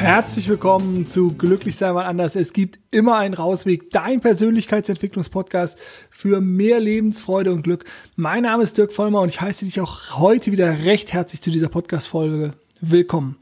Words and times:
Herzlich 0.00 0.48
willkommen 0.48 1.04
zu 1.04 1.34
Glücklich 1.34 1.76
sein 1.76 1.92
mal 1.92 2.06
anders. 2.06 2.34
Es 2.34 2.54
gibt 2.54 2.78
immer 2.90 3.18
einen 3.18 3.34
Rausweg, 3.34 3.90
dein 3.90 4.22
Persönlichkeitsentwicklungspodcast 4.22 5.76
für 6.08 6.40
mehr 6.40 6.80
Lebensfreude 6.80 7.52
und 7.52 7.62
Glück. 7.64 7.84
Mein 8.16 8.44
Name 8.44 8.62
ist 8.62 8.78
Dirk 8.78 8.92
Vollmer 8.92 9.20
und 9.20 9.28
ich 9.28 9.42
heiße 9.42 9.66
dich 9.66 9.78
auch 9.78 10.18
heute 10.18 10.52
wieder 10.52 10.86
recht 10.86 11.12
herzlich 11.12 11.42
zu 11.42 11.50
dieser 11.50 11.68
Podcast-Folge 11.68 12.52
willkommen. 12.80 13.36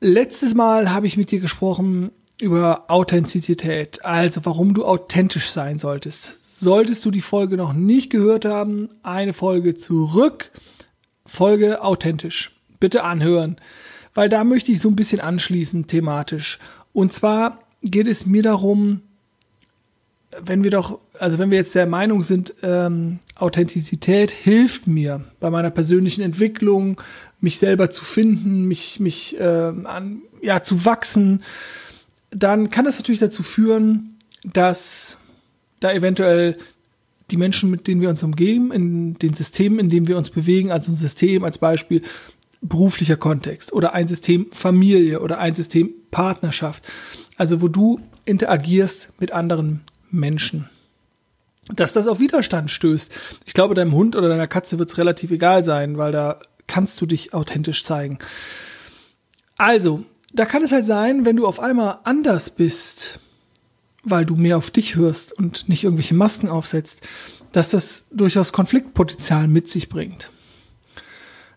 Letztes 0.00 0.54
Mal 0.54 0.92
habe 0.92 1.06
ich 1.06 1.16
mit 1.16 1.30
dir 1.30 1.38
gesprochen 1.38 2.10
über 2.40 2.86
Authentizität, 2.88 4.04
also 4.04 4.44
warum 4.44 4.74
du 4.74 4.84
authentisch 4.84 5.50
sein 5.50 5.78
solltest. 5.78 6.58
Solltest 6.58 7.04
du 7.04 7.12
die 7.12 7.22
Folge 7.22 7.56
noch 7.56 7.74
nicht 7.74 8.10
gehört 8.10 8.44
haben, 8.44 8.88
eine 9.04 9.34
Folge 9.34 9.76
zurück, 9.76 10.50
Folge 11.24 11.80
authentisch. 11.80 12.56
Bitte 12.80 13.04
anhören 13.04 13.60
weil 14.14 14.28
da 14.28 14.44
möchte 14.44 14.72
ich 14.72 14.80
so 14.80 14.88
ein 14.88 14.96
bisschen 14.96 15.20
anschließen 15.20 15.86
thematisch. 15.86 16.58
Und 16.92 17.12
zwar 17.12 17.60
geht 17.82 18.06
es 18.06 18.26
mir 18.26 18.42
darum, 18.42 19.02
wenn 20.44 20.62
wir 20.62 20.70
doch, 20.70 21.00
also 21.18 21.38
wenn 21.38 21.50
wir 21.50 21.58
jetzt 21.58 21.74
der 21.74 21.86
Meinung 21.86 22.22
sind, 22.22 22.54
ähm, 22.62 23.18
Authentizität 23.34 24.30
hilft 24.30 24.86
mir 24.86 25.24
bei 25.40 25.50
meiner 25.50 25.70
persönlichen 25.70 26.22
Entwicklung, 26.22 27.00
mich 27.40 27.58
selber 27.58 27.90
zu 27.90 28.04
finden, 28.04 28.66
mich, 28.66 29.00
mich 29.00 29.36
ähm, 29.40 29.86
an, 29.86 30.22
ja, 30.40 30.62
zu 30.62 30.84
wachsen, 30.84 31.42
dann 32.30 32.70
kann 32.70 32.84
das 32.84 32.98
natürlich 32.98 33.20
dazu 33.20 33.42
führen, 33.42 34.18
dass 34.44 35.16
da 35.80 35.92
eventuell 35.92 36.56
die 37.30 37.36
Menschen, 37.36 37.70
mit 37.70 37.86
denen 37.86 38.00
wir 38.00 38.08
uns 38.08 38.22
umgeben, 38.22 38.72
in 38.72 39.14
den 39.14 39.34
Systemen, 39.34 39.78
in 39.78 39.88
denen 39.88 40.08
wir 40.08 40.18
uns 40.18 40.30
bewegen, 40.30 40.70
also 40.70 40.92
ein 40.92 40.96
System 40.96 41.44
als 41.44 41.58
Beispiel, 41.58 42.02
beruflicher 42.60 43.16
Kontext 43.16 43.72
oder 43.72 43.94
ein 43.94 44.08
System 44.08 44.46
Familie 44.52 45.20
oder 45.20 45.38
ein 45.38 45.54
System 45.54 45.92
Partnerschaft. 46.10 46.84
Also 47.36 47.62
wo 47.62 47.68
du 47.68 48.00
interagierst 48.24 49.12
mit 49.18 49.32
anderen 49.32 49.80
Menschen. 50.10 50.68
Dass 51.68 51.92
das 51.92 52.08
auf 52.08 52.18
Widerstand 52.18 52.70
stößt. 52.70 53.12
Ich 53.46 53.54
glaube, 53.54 53.74
deinem 53.74 53.92
Hund 53.92 54.16
oder 54.16 54.28
deiner 54.28 54.48
Katze 54.48 54.78
wird 54.78 54.90
es 54.90 54.98
relativ 54.98 55.30
egal 55.30 55.64
sein, 55.64 55.98
weil 55.98 56.12
da 56.12 56.40
kannst 56.66 57.00
du 57.00 57.06
dich 57.06 57.32
authentisch 57.32 57.84
zeigen. 57.84 58.18
Also, 59.56 60.04
da 60.32 60.46
kann 60.46 60.62
es 60.62 60.72
halt 60.72 60.86
sein, 60.86 61.24
wenn 61.24 61.36
du 61.36 61.46
auf 61.46 61.60
einmal 61.60 61.98
anders 62.04 62.50
bist, 62.50 63.20
weil 64.02 64.24
du 64.24 64.36
mehr 64.36 64.56
auf 64.56 64.70
dich 64.70 64.96
hörst 64.96 65.32
und 65.32 65.68
nicht 65.68 65.84
irgendwelche 65.84 66.14
Masken 66.14 66.48
aufsetzt, 66.48 67.02
dass 67.52 67.70
das 67.70 68.06
durchaus 68.12 68.52
Konfliktpotenzial 68.52 69.48
mit 69.48 69.68
sich 69.68 69.88
bringt. 69.88 70.30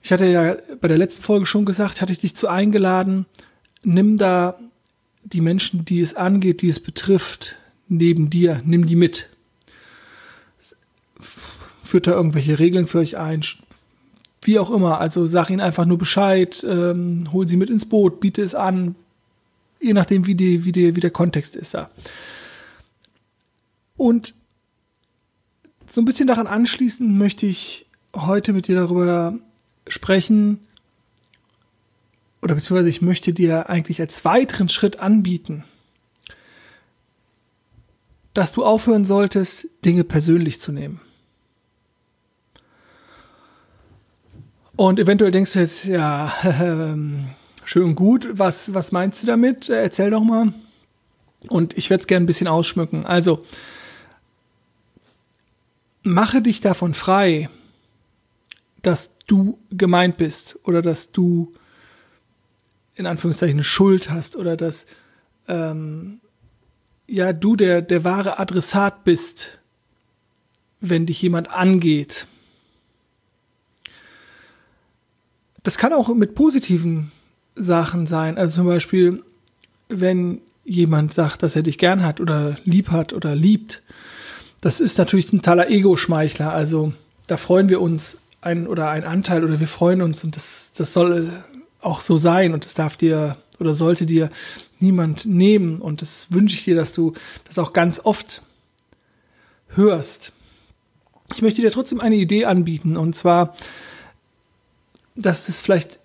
Ich 0.04 0.12
hatte 0.12 0.26
ja 0.26 0.58
bei 0.82 0.90
der 0.90 0.98
letzten 0.98 1.24
Folge 1.24 1.46
schon 1.46 1.64
gesagt, 1.64 2.02
hatte 2.02 2.12
ich 2.12 2.20
dich 2.20 2.36
zu 2.36 2.50
eingeladen, 2.50 3.26
nimm 3.84 4.18
da 4.18 4.60
die 5.24 5.40
Menschen, 5.40 5.86
die 5.86 6.02
es 6.02 6.14
angeht, 6.14 6.62
die 6.62 6.68
es 6.68 6.82
betrifft, 6.82 7.56
neben 7.88 8.30
dir, 8.30 8.62
nimm 8.66 8.86
die 8.86 8.98
mit. 8.98 9.30
Führt 11.82 12.08
da 12.08 12.12
irgendwelche 12.12 12.60
Regeln 12.60 12.86
für 12.86 13.00
euch 13.00 13.18
ein, 13.18 13.46
wie 14.42 14.60
auch 14.60 14.72
immer. 14.72 15.00
Also 15.00 15.26
sag 15.26 15.50
ihnen 15.50 15.62
einfach 15.62 15.86
nur 15.86 15.98
Bescheid, 15.98 16.66
ähm, 16.70 17.32
hol 17.32 17.48
sie 17.48 17.56
mit 17.56 17.70
ins 17.70 17.86
Boot, 17.86 18.20
biete 18.20 18.42
es 18.42 18.56
an, 18.56 18.96
je 19.80 19.94
nachdem, 19.94 20.28
wie, 20.28 20.36
die, 20.36 20.66
wie, 20.66 20.74
die, 20.74 20.98
wie 20.98 21.02
der 21.02 21.12
Kontext 21.12 21.56
ist 21.56 21.76
da. 21.76 21.90
Und 23.96 24.34
so 25.88 26.02
ein 26.02 26.06
bisschen 26.06 26.28
daran 26.28 26.48
anschließend 26.48 27.10
möchte 27.10 27.46
ich 27.46 27.86
heute 28.14 28.52
mit 28.52 28.68
dir 28.68 28.76
darüber 28.76 29.40
sprechen, 29.88 30.60
oder 32.42 32.56
beziehungsweise 32.56 32.90
ich 32.90 33.02
möchte 33.02 33.34
dir 33.34 33.70
eigentlich 33.70 34.02
als 34.02 34.26
weiteren 34.26 34.68
Schritt 34.68 35.00
anbieten, 35.00 35.64
dass 38.34 38.52
du 38.52 38.66
aufhören 38.66 39.06
solltest, 39.06 39.68
Dinge 39.86 40.04
persönlich 40.04 40.60
zu 40.60 40.72
nehmen. 40.72 41.00
Und 44.76 45.00
eventuell 45.00 45.32
denkst 45.32 45.54
du 45.54 45.60
jetzt, 45.60 45.86
ja, 45.86 46.34
schön 47.64 47.84
und 47.84 47.96
gut, 47.96 48.28
was, 48.32 48.74
was 48.74 48.92
meinst 48.92 49.22
du 49.24 49.28
damit? 49.28 49.70
Erzähl 49.70 50.10
doch 50.10 50.24
mal. 50.24 50.54
Und 51.48 51.78
ich 51.78 51.90
werde 51.90 52.02
es 52.02 52.08
gerne 52.08 52.24
ein 52.24 52.28
bisschen 52.28 52.48
ausschmücken. 52.48 53.06
Also, 53.06 53.46
mache 56.02 56.42
dich 56.42 56.60
davon 56.60 56.94
frei, 56.94 57.50
dass 58.82 59.13
du 59.28 59.58
gemeint 59.72 60.18
bist 60.18 60.60
oder 60.64 60.82
dass 60.82 61.12
du 61.12 61.54
in 62.96 63.06
Anführungszeichen 63.06 63.64
Schuld 63.64 64.10
hast 64.10 64.36
oder 64.36 64.58
dass 64.58 64.86
ähm, 65.48 66.20
ja 67.08 67.34
du 67.34 67.56
der, 67.56 67.82
der 67.82 68.04
wahre 68.04 68.40
Adressat 68.40 69.04
bist, 69.04 69.60
wenn 70.80 71.06
dich 71.06 71.22
jemand 71.22 71.52
angeht. 71.52 72.28
Das 75.64 75.78
kann 75.78 75.94
auch 75.94 76.14
mit 76.14 76.36
positiven 76.36 77.12
Sachen 77.56 78.06
sein. 78.06 78.38
Also 78.38 78.58
zum 78.58 78.68
Beispiel, 78.68 79.24
wenn 79.88 80.42
jemand 80.66 81.14
sagt, 81.14 81.44
dass 81.44 81.56
er 81.56 81.64
dich 81.64 81.78
gern 81.78 82.04
hat 82.04 82.20
oder 82.20 82.58
lieb 82.64 82.90
hat 82.90 83.14
oder 83.14 83.36
liebt. 83.36 83.82
Das 84.62 84.80
ist 84.80 84.98
natürlich 84.98 85.32
ein 85.32 85.40
totaler 85.40 85.70
Ego-Schmeichler. 85.70 86.54
Also 86.54 86.94
da 87.28 87.38
freuen 87.38 87.70
wir 87.70 87.82
uns 87.82 88.18
ein 88.46 88.68
oder 88.68 88.90
ein 88.90 89.04
Anteil 89.04 89.44
oder 89.44 89.60
wir 89.60 89.68
freuen 89.68 90.02
uns 90.02 90.24
und 90.24 90.36
das, 90.36 90.72
das 90.76 90.94
soll 90.94 91.32
auch 91.82 92.02
so 92.02 92.18
sein 92.18 92.54
und 92.54 92.66
das 92.66 92.74
darf 92.74 92.98
dir 92.98 93.38
oder 93.60 93.74
sollte 93.74 94.06
dir 94.06 94.30
niemand 94.80 95.26
nehmen 95.26 95.82
und 95.82 96.02
das 96.02 96.32
wünsche 96.32 96.56
ich 96.56 96.64
dir, 96.64 96.76
dass 96.76 96.92
du 96.92 97.14
das 97.46 97.60
auch 97.60 97.74
ganz 97.74 98.00
oft 98.04 98.42
hörst. 99.70 100.32
Ich 101.36 101.42
möchte 101.42 101.62
dir 101.62 101.72
trotzdem 101.72 102.00
eine 102.00 102.16
Idee 102.16 102.46
anbieten 102.46 102.98
und 102.98 103.16
zwar, 103.16 103.56
dass 105.16 105.50
es 105.50 105.62
vielleicht 105.62 106.00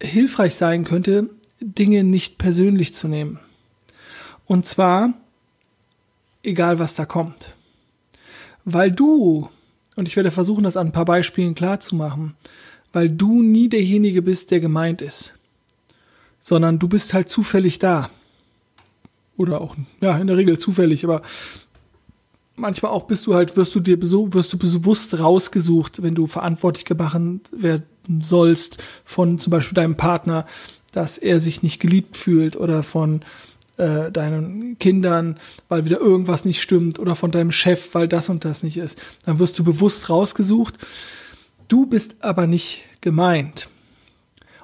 hilfreich 0.00 0.54
sein 0.56 0.84
könnte, 0.84 1.30
Dinge 1.60 2.04
nicht 2.04 2.38
persönlich 2.38 2.94
zu 2.94 3.08
nehmen. 3.08 3.38
Und 4.46 4.66
zwar, 4.66 5.14
egal 6.42 6.78
was 6.78 6.94
da 6.94 7.06
kommt. 7.06 7.54
Weil 8.64 8.92
du 8.92 9.48
und 9.96 10.08
ich 10.08 10.16
werde 10.16 10.30
versuchen, 10.30 10.64
das 10.64 10.76
an 10.76 10.88
ein 10.88 10.92
paar 10.92 11.04
Beispielen 11.04 11.54
klar 11.54 11.80
zu 11.80 11.94
machen, 11.94 12.34
weil 12.92 13.08
du 13.08 13.42
nie 13.42 13.68
derjenige 13.68 14.22
bist, 14.22 14.50
der 14.50 14.60
gemeint 14.60 15.02
ist, 15.02 15.34
sondern 16.40 16.78
du 16.78 16.88
bist 16.88 17.14
halt 17.14 17.28
zufällig 17.28 17.78
da. 17.78 18.10
Oder 19.36 19.60
auch, 19.60 19.76
ja, 20.00 20.16
in 20.18 20.26
der 20.26 20.36
Regel 20.36 20.58
zufällig, 20.58 21.04
aber 21.04 21.22
manchmal 22.54 22.92
auch 22.92 23.04
bist 23.04 23.26
du 23.26 23.34
halt, 23.34 23.56
wirst 23.56 23.74
du 23.74 23.80
dir 23.80 24.00
wirst 24.00 24.52
du 24.52 24.58
bewusst 24.58 25.18
rausgesucht, 25.18 26.02
wenn 26.02 26.14
du 26.14 26.26
verantwortlich 26.26 26.84
gemacht 26.84 27.16
werden 27.52 27.86
sollst 28.20 28.78
von 29.04 29.38
zum 29.38 29.50
Beispiel 29.50 29.74
deinem 29.74 29.96
Partner, 29.96 30.46
dass 30.92 31.18
er 31.18 31.40
sich 31.40 31.62
nicht 31.62 31.80
geliebt 31.80 32.16
fühlt 32.16 32.56
oder 32.56 32.82
von 32.82 33.22
äh, 33.82 34.12
deinen 34.12 34.78
Kindern, 34.78 35.38
weil 35.68 35.84
wieder 35.84 35.98
irgendwas 35.98 36.44
nicht 36.44 36.62
stimmt 36.62 36.98
oder 36.98 37.16
von 37.16 37.32
deinem 37.32 37.50
Chef, 37.50 37.94
weil 37.94 38.06
das 38.06 38.28
und 38.28 38.44
das 38.44 38.62
nicht 38.62 38.76
ist. 38.76 39.02
Dann 39.24 39.38
wirst 39.38 39.58
du 39.58 39.64
bewusst 39.64 40.08
rausgesucht. 40.08 40.78
Du 41.66 41.86
bist 41.86 42.16
aber 42.20 42.46
nicht 42.46 42.82
gemeint. 43.00 43.68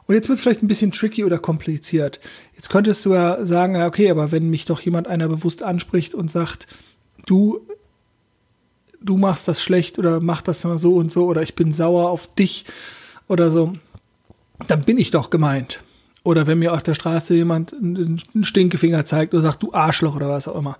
Und 0.07 0.15
jetzt 0.15 0.29
wird 0.29 0.37
es 0.37 0.43
vielleicht 0.43 0.63
ein 0.63 0.69
bisschen 0.69 0.93
tricky 0.93 1.25
oder 1.25 1.39
kompliziert. 1.39 2.21
Jetzt 2.55 2.71
könntest 2.71 3.05
du 3.05 3.13
ja 3.13 3.45
sagen, 3.45 3.77
okay, 3.83 4.09
aber 4.11 4.31
wenn 4.31 4.49
mich 4.49 4.65
doch 4.65 4.81
jemand 4.81 5.09
einer 5.09 5.29
bewusst 5.29 5.63
anspricht 5.63 6.15
und 6.15 6.31
sagt, 6.31 6.67
du, 7.27 7.61
du 9.03 9.17
machst 9.17 9.49
das 9.49 9.61
schlecht 9.61 9.99
oder 9.99 10.21
mach 10.21 10.43
das 10.43 10.65
mal 10.65 10.79
so 10.79 10.95
und 10.95 11.11
so 11.11 11.27
oder 11.27 11.43
ich 11.43 11.57
bin 11.57 11.73
sauer 11.73 12.09
auf 12.09 12.33
dich 12.37 12.65
oder 13.27 13.51
so, 13.51 13.75
dann 14.67 14.85
bin 14.85 14.97
ich 14.97 15.11
doch 15.11 15.29
gemeint. 15.29 15.83
Oder 16.29 16.47
wenn 16.47 16.59
mir 16.59 16.75
auf 16.75 16.83
der 16.83 16.93
Straße 16.93 17.35
jemand 17.35 17.73
einen 17.73 18.21
Stinkefinger 18.43 19.07
zeigt 19.07 19.33
oder 19.33 19.43
sagt, 19.43 19.63
du 19.63 19.73
Arschloch 19.73 20.15
oder 20.15 20.29
was 20.29 20.47
auch 20.47 20.57
immer. 20.57 20.77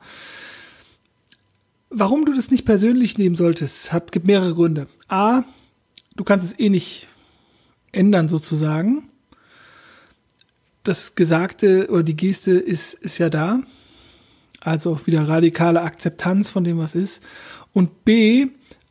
Warum 1.89 2.27
du 2.27 2.35
das 2.35 2.51
nicht 2.51 2.67
persönlich 2.67 3.17
nehmen 3.17 3.35
solltest, 3.35 3.91
hat, 3.91 4.13
gibt 4.13 4.27
mehrere 4.27 4.53
Gründe. 4.53 4.89
A, 5.09 5.45
du 6.17 6.25
kannst 6.25 6.45
es 6.45 6.59
eh 6.61 6.69
nicht 6.69 7.07
ändern 7.93 8.29
sozusagen. 8.29 9.09
Das 10.85 11.15
Gesagte 11.15 11.89
oder 11.89 12.03
die 12.03 12.17
Geste 12.17 12.51
ist, 12.51 12.93
ist 12.93 13.17
ja 13.17 13.31
da. 13.31 13.61
Also 14.61 15.01
wieder 15.07 15.27
radikale 15.27 15.81
Akzeptanz 15.81 16.51
von 16.51 16.63
dem, 16.63 16.77
was 16.77 16.95
ist. 16.95 17.23
Und 17.73 18.05
B, 18.05 18.49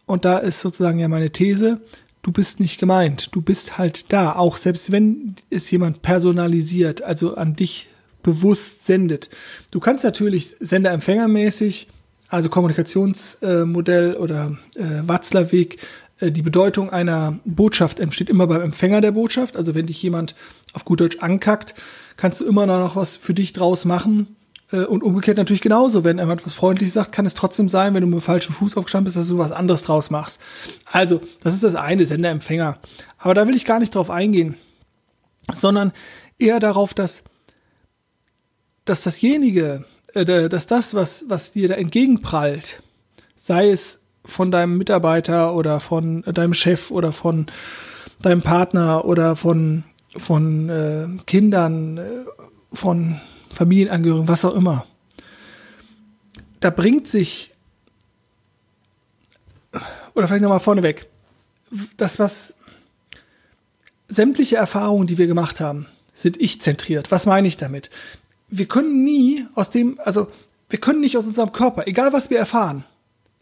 und 0.08 0.26
da 0.26 0.40
ist 0.40 0.62
sozusagen 0.62 0.98
ja 0.98 1.08
meine 1.08 1.30
These, 1.30 1.82
du 2.28 2.34
bist 2.34 2.60
nicht 2.60 2.78
gemeint. 2.78 3.30
Du 3.32 3.42
bist 3.42 3.78
halt 3.78 4.12
da. 4.12 4.34
Auch 4.34 4.58
selbst 4.58 4.92
wenn 4.92 5.36
es 5.50 5.72
jemand 5.72 6.02
personalisiert, 6.02 7.02
also 7.02 7.36
an 7.36 7.56
dich 7.56 7.88
bewusst 8.22 8.86
sendet. 8.86 9.30
Du 9.72 9.80
kannst 9.80 10.04
natürlich 10.04 10.58
Sender-Empfänger-mäßig, 10.60 11.88
also 12.28 12.50
Kommunikationsmodell 12.50 14.16
äh, 14.16 14.18
oder 14.18 14.58
äh, 14.76 14.84
Watzlawick, 15.04 15.78
äh, 16.20 16.30
die 16.30 16.42
Bedeutung 16.42 16.90
einer 16.90 17.40
Botschaft 17.46 18.02
entsteht 18.02 18.30
immer 18.30 18.48
beim 18.48 18.62
Empfänger 18.62 19.00
der 19.00 19.14
Botschaft. 19.14 19.56
Also 19.56 19.74
wenn 19.74 19.86
dich 19.86 20.04
jemand 20.04 20.36
auf 20.74 20.84
gut 20.84 21.00
Deutsch 21.00 21.20
ankackt, 21.20 21.76
kannst 22.18 22.42
du 22.42 22.46
immer 22.46 22.68
noch 22.68 22.98
was 22.98 23.16
für 23.16 23.34
dich 23.34 23.54
draus 23.54 23.86
machen. 23.86 24.36
Äh, 24.72 24.86
und 24.86 25.04
umgekehrt 25.04 25.38
natürlich 25.38 25.62
genauso. 25.62 26.04
Wenn 26.04 26.18
jemand 26.18 26.46
was 26.46 26.54
freundlich 26.54 26.92
sagt, 26.92 27.12
kann 27.12 27.26
es 27.26 27.34
trotzdem 27.34 27.70
sein, 27.70 27.94
wenn 27.94 28.02
du 28.02 28.08
mit 28.08 28.20
dem 28.20 28.22
falschen 28.22 28.54
Fuß 28.54 28.78
aufgestanden 28.78 29.06
bist, 29.06 29.18
dass 29.18 29.28
du 29.28 29.38
was 29.38 29.52
anderes 29.52 29.84
draus 29.84 30.10
machst. 30.10 30.42
Also, 30.86 31.22
das 31.42 31.54
ist 31.54 31.64
das 31.64 31.76
eine, 31.76 32.06
Sender-Empfänger. 32.06 32.78
Aber 33.18 33.34
da 33.34 33.48
will 33.48 33.56
ich 33.56 33.66
gar 33.66 33.80
nicht 33.80 33.96
drauf 33.96 34.10
eingehen, 34.10 34.56
sondern 35.54 35.94
eher 36.38 36.60
darauf, 36.60 36.94
dass, 36.94 37.24
dass 38.86 39.04
dasjenige, 39.04 39.86
äh, 40.14 40.26
dass 40.26 40.68
das, 40.68 40.94
was, 40.94 41.26
was 41.28 41.52
dir 41.52 41.70
da 41.70 41.76
entgegenprallt, 41.76 42.82
sei 43.36 43.70
es 43.70 44.00
von 44.26 44.52
deinem 44.52 44.78
Mitarbeiter 44.78 45.56
oder 45.56 45.80
von 45.80 46.22
deinem 46.24 46.54
Chef 46.54 46.92
oder 46.92 47.14
von 47.14 47.48
deinem 48.22 48.42
Partner 48.42 49.06
oder 49.06 49.38
von, 49.38 49.86
von 50.18 50.70
äh, 50.70 51.08
Kindern, 51.26 51.98
äh, 51.98 52.10
von 52.74 53.22
Familienangehörigen, 53.54 54.28
was 54.28 54.46
auch 54.46 54.56
immer. 54.56 54.86
Da 56.60 56.70
bringt 56.70 57.08
sich, 57.08 57.54
oder 60.16 60.28
vielleicht 60.28 60.44
nochmal 60.44 60.60
vorneweg, 60.60 61.08
das, 61.98 62.20
was 62.20 62.56
sämtliche 64.08 64.56
Erfahrungen, 64.56 65.08
die 65.08 65.18
wir 65.18 65.28
gemacht 65.28 65.60
haben, 65.60 65.86
sind 66.14 66.40
ich-zentriert. 66.42 67.12
Was 67.12 67.26
meine 67.26 67.48
ich 67.48 67.58
damit? 67.58 67.90
Wir 68.50 68.68
können 68.68 69.04
nie 69.04 69.46
aus 69.54 69.70
dem, 69.70 70.00
also 70.00 70.32
wir 70.70 70.80
können 70.80 71.02
nicht 71.02 71.18
aus 71.18 71.28
unserem 71.28 71.52
Körper, 71.52 71.88
egal 71.88 72.14
was 72.14 72.30
wir 72.30 72.40
erfahren, 72.40 72.86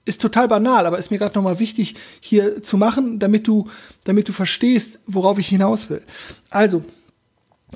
ist 0.06 0.22
total 0.22 0.48
banal, 0.48 0.86
aber 0.86 1.00
ist 1.00 1.10
mir 1.10 1.18
gerade 1.18 1.36
nochmal 1.36 1.60
wichtig 1.60 1.96
hier 2.20 2.62
zu 2.62 2.78
machen, 2.78 3.18
damit 3.20 3.48
du, 3.48 3.70
damit 4.04 4.28
du 4.30 4.34
verstehst, 4.34 5.00
worauf 5.08 5.40
ich 5.40 5.48
hinaus 5.48 5.90
will. 5.90 6.04
Also, 6.50 6.84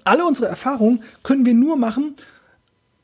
alle 0.06 0.26
unsere 0.26 0.48
Erfahrungen 0.48 1.04
können 1.24 1.46
wir 1.46 1.54
nur 1.54 1.78
machen, 1.78 2.16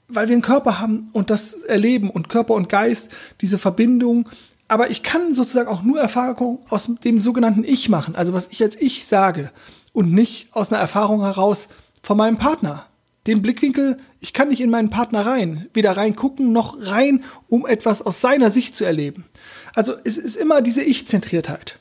weil 0.07 0.27
wir 0.27 0.33
einen 0.33 0.42
Körper 0.42 0.80
haben 0.80 1.09
und 1.13 1.30
das 1.30 1.53
erleben 1.53 2.09
und 2.09 2.30
Körper 2.30 2.53
und 2.53 2.69
Geist, 2.69 3.09
diese 3.42 3.57
Verbindung. 3.57 4.30
Aber 4.68 4.89
ich 4.89 5.03
kann 5.03 5.36
sozusagen 5.36 5.69
auch 5.69 5.83
nur 5.83 6.00
Erfahrungen 6.00 6.59
aus 6.69 6.89
dem 7.03 7.21
sogenannten 7.21 7.63
Ich 7.63 7.89
machen, 7.89 8.15
also 8.15 8.33
was 8.33 8.47
ich 8.51 8.62
als 8.63 8.75
Ich 8.75 9.06
sage 9.06 9.51
und 9.94 10.12
nicht 10.12 10.50
aus 10.51 10.71
einer 10.71 10.81
Erfahrung 10.81 11.21
heraus 11.21 11.69
von 12.01 12.18
meinem 12.18 12.38
Partner 12.38 12.88
den 13.27 13.41
Blickwinkel, 13.41 13.98
ich 14.19 14.33
kann 14.33 14.50
nicht 14.50 14.62
in 14.62 14.69
meinen 14.69 14.89
Partner 14.89 15.25
rein, 15.25 15.68
weder 15.74 15.98
reingucken 15.98 16.51
noch 16.51 16.77
rein, 16.80 17.24
um 17.48 17.65
etwas 17.65 18.01
aus 18.01 18.21
seiner 18.21 18.51
Sicht 18.51 18.75
zu 18.75 18.86
erleben. 18.86 19.25
Also 19.74 19.94
es 20.03 20.18
ist 20.18 20.38
immer 20.38 20.62
diese 20.62 20.83
Ich-Zentriertheit. 20.83 21.80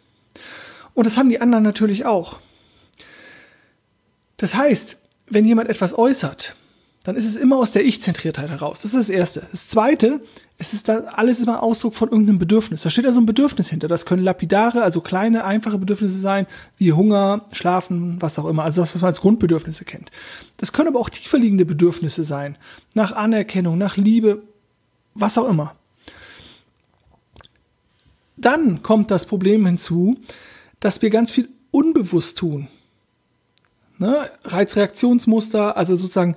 Und 0.95 1.07
das 1.07 1.19
haben 1.19 1.29
die 1.29 1.41
anderen 1.41 1.65
natürlich 1.65 2.07
auch. 2.07 2.39
Das 4.37 4.55
heißt, 4.55 4.99
wenn 5.27 5.45
jemand 5.45 5.69
etwas 5.69 5.97
äußert, 5.97 6.55
dann 7.05 7.17
ist 7.17 7.27
es 7.27 7.37
immer 7.37 7.59
aus 7.59 7.71
der 7.71 7.85
Ich-Zentriertheit 7.85 8.49
heraus. 8.49 8.81
Das 8.81 8.95
ist 8.95 9.09
das 9.09 9.11
Erste. 9.11 9.47
Das 9.51 9.69
Zweite, 9.69 10.23
es 10.57 10.73
ist 10.73 10.89
da 10.89 11.01
alles 11.01 11.43
immer 11.43 11.63
Ausdruck 11.63 11.95
von 11.95 12.09
irgendeinem 12.09 12.39
Bedürfnis. 12.39 12.83
Da 12.83 12.89
steht 12.89 13.05
also 13.05 13.21
ein 13.21 13.27
Bedürfnis 13.27 13.69
hinter. 13.69 13.89
Das 13.89 14.07
können 14.07 14.25
lapidare, 14.25 14.83
also 14.83 15.03
kleine, 15.03 15.45
einfache 15.45 15.77
Bedürfnisse 15.77 16.19
sein, 16.19 16.47
wie 16.79 16.93
Hunger, 16.93 17.45
Schlafen, 17.53 18.23
was 18.23 18.39
auch 18.39 18.47
immer. 18.47 18.65
Also 18.65 18.81
das, 18.81 18.95
was 18.95 19.03
man 19.03 19.09
als 19.11 19.21
Grundbedürfnisse 19.21 19.85
kennt. 19.85 20.11
Das 20.57 20.73
können 20.73 20.89
aber 20.89 20.99
auch 20.99 21.11
tiefer 21.11 21.39
liegende 21.39 21.67
Bedürfnisse 21.67 22.25
sein. 22.25 22.57
Nach 22.95 23.13
Anerkennung, 23.13 23.77
nach 23.77 23.99
Liebe, 23.99 24.43
was 25.13 25.37
auch 25.37 25.49
immer. 25.49 25.77
Dann 28.39 28.83
kommt 28.83 29.11
das 29.11 29.27
Problem 29.27 29.67
hinzu, 29.67 30.17
dass 30.81 31.03
wir 31.03 31.11
ganz 31.11 31.31
viel 31.31 31.51
unbewusst 31.71 32.39
tun. 32.39 32.69
Ne? 33.99 34.29
Reizreaktionsmuster, 34.45 35.77
also 35.77 35.97
sozusagen 35.97 36.37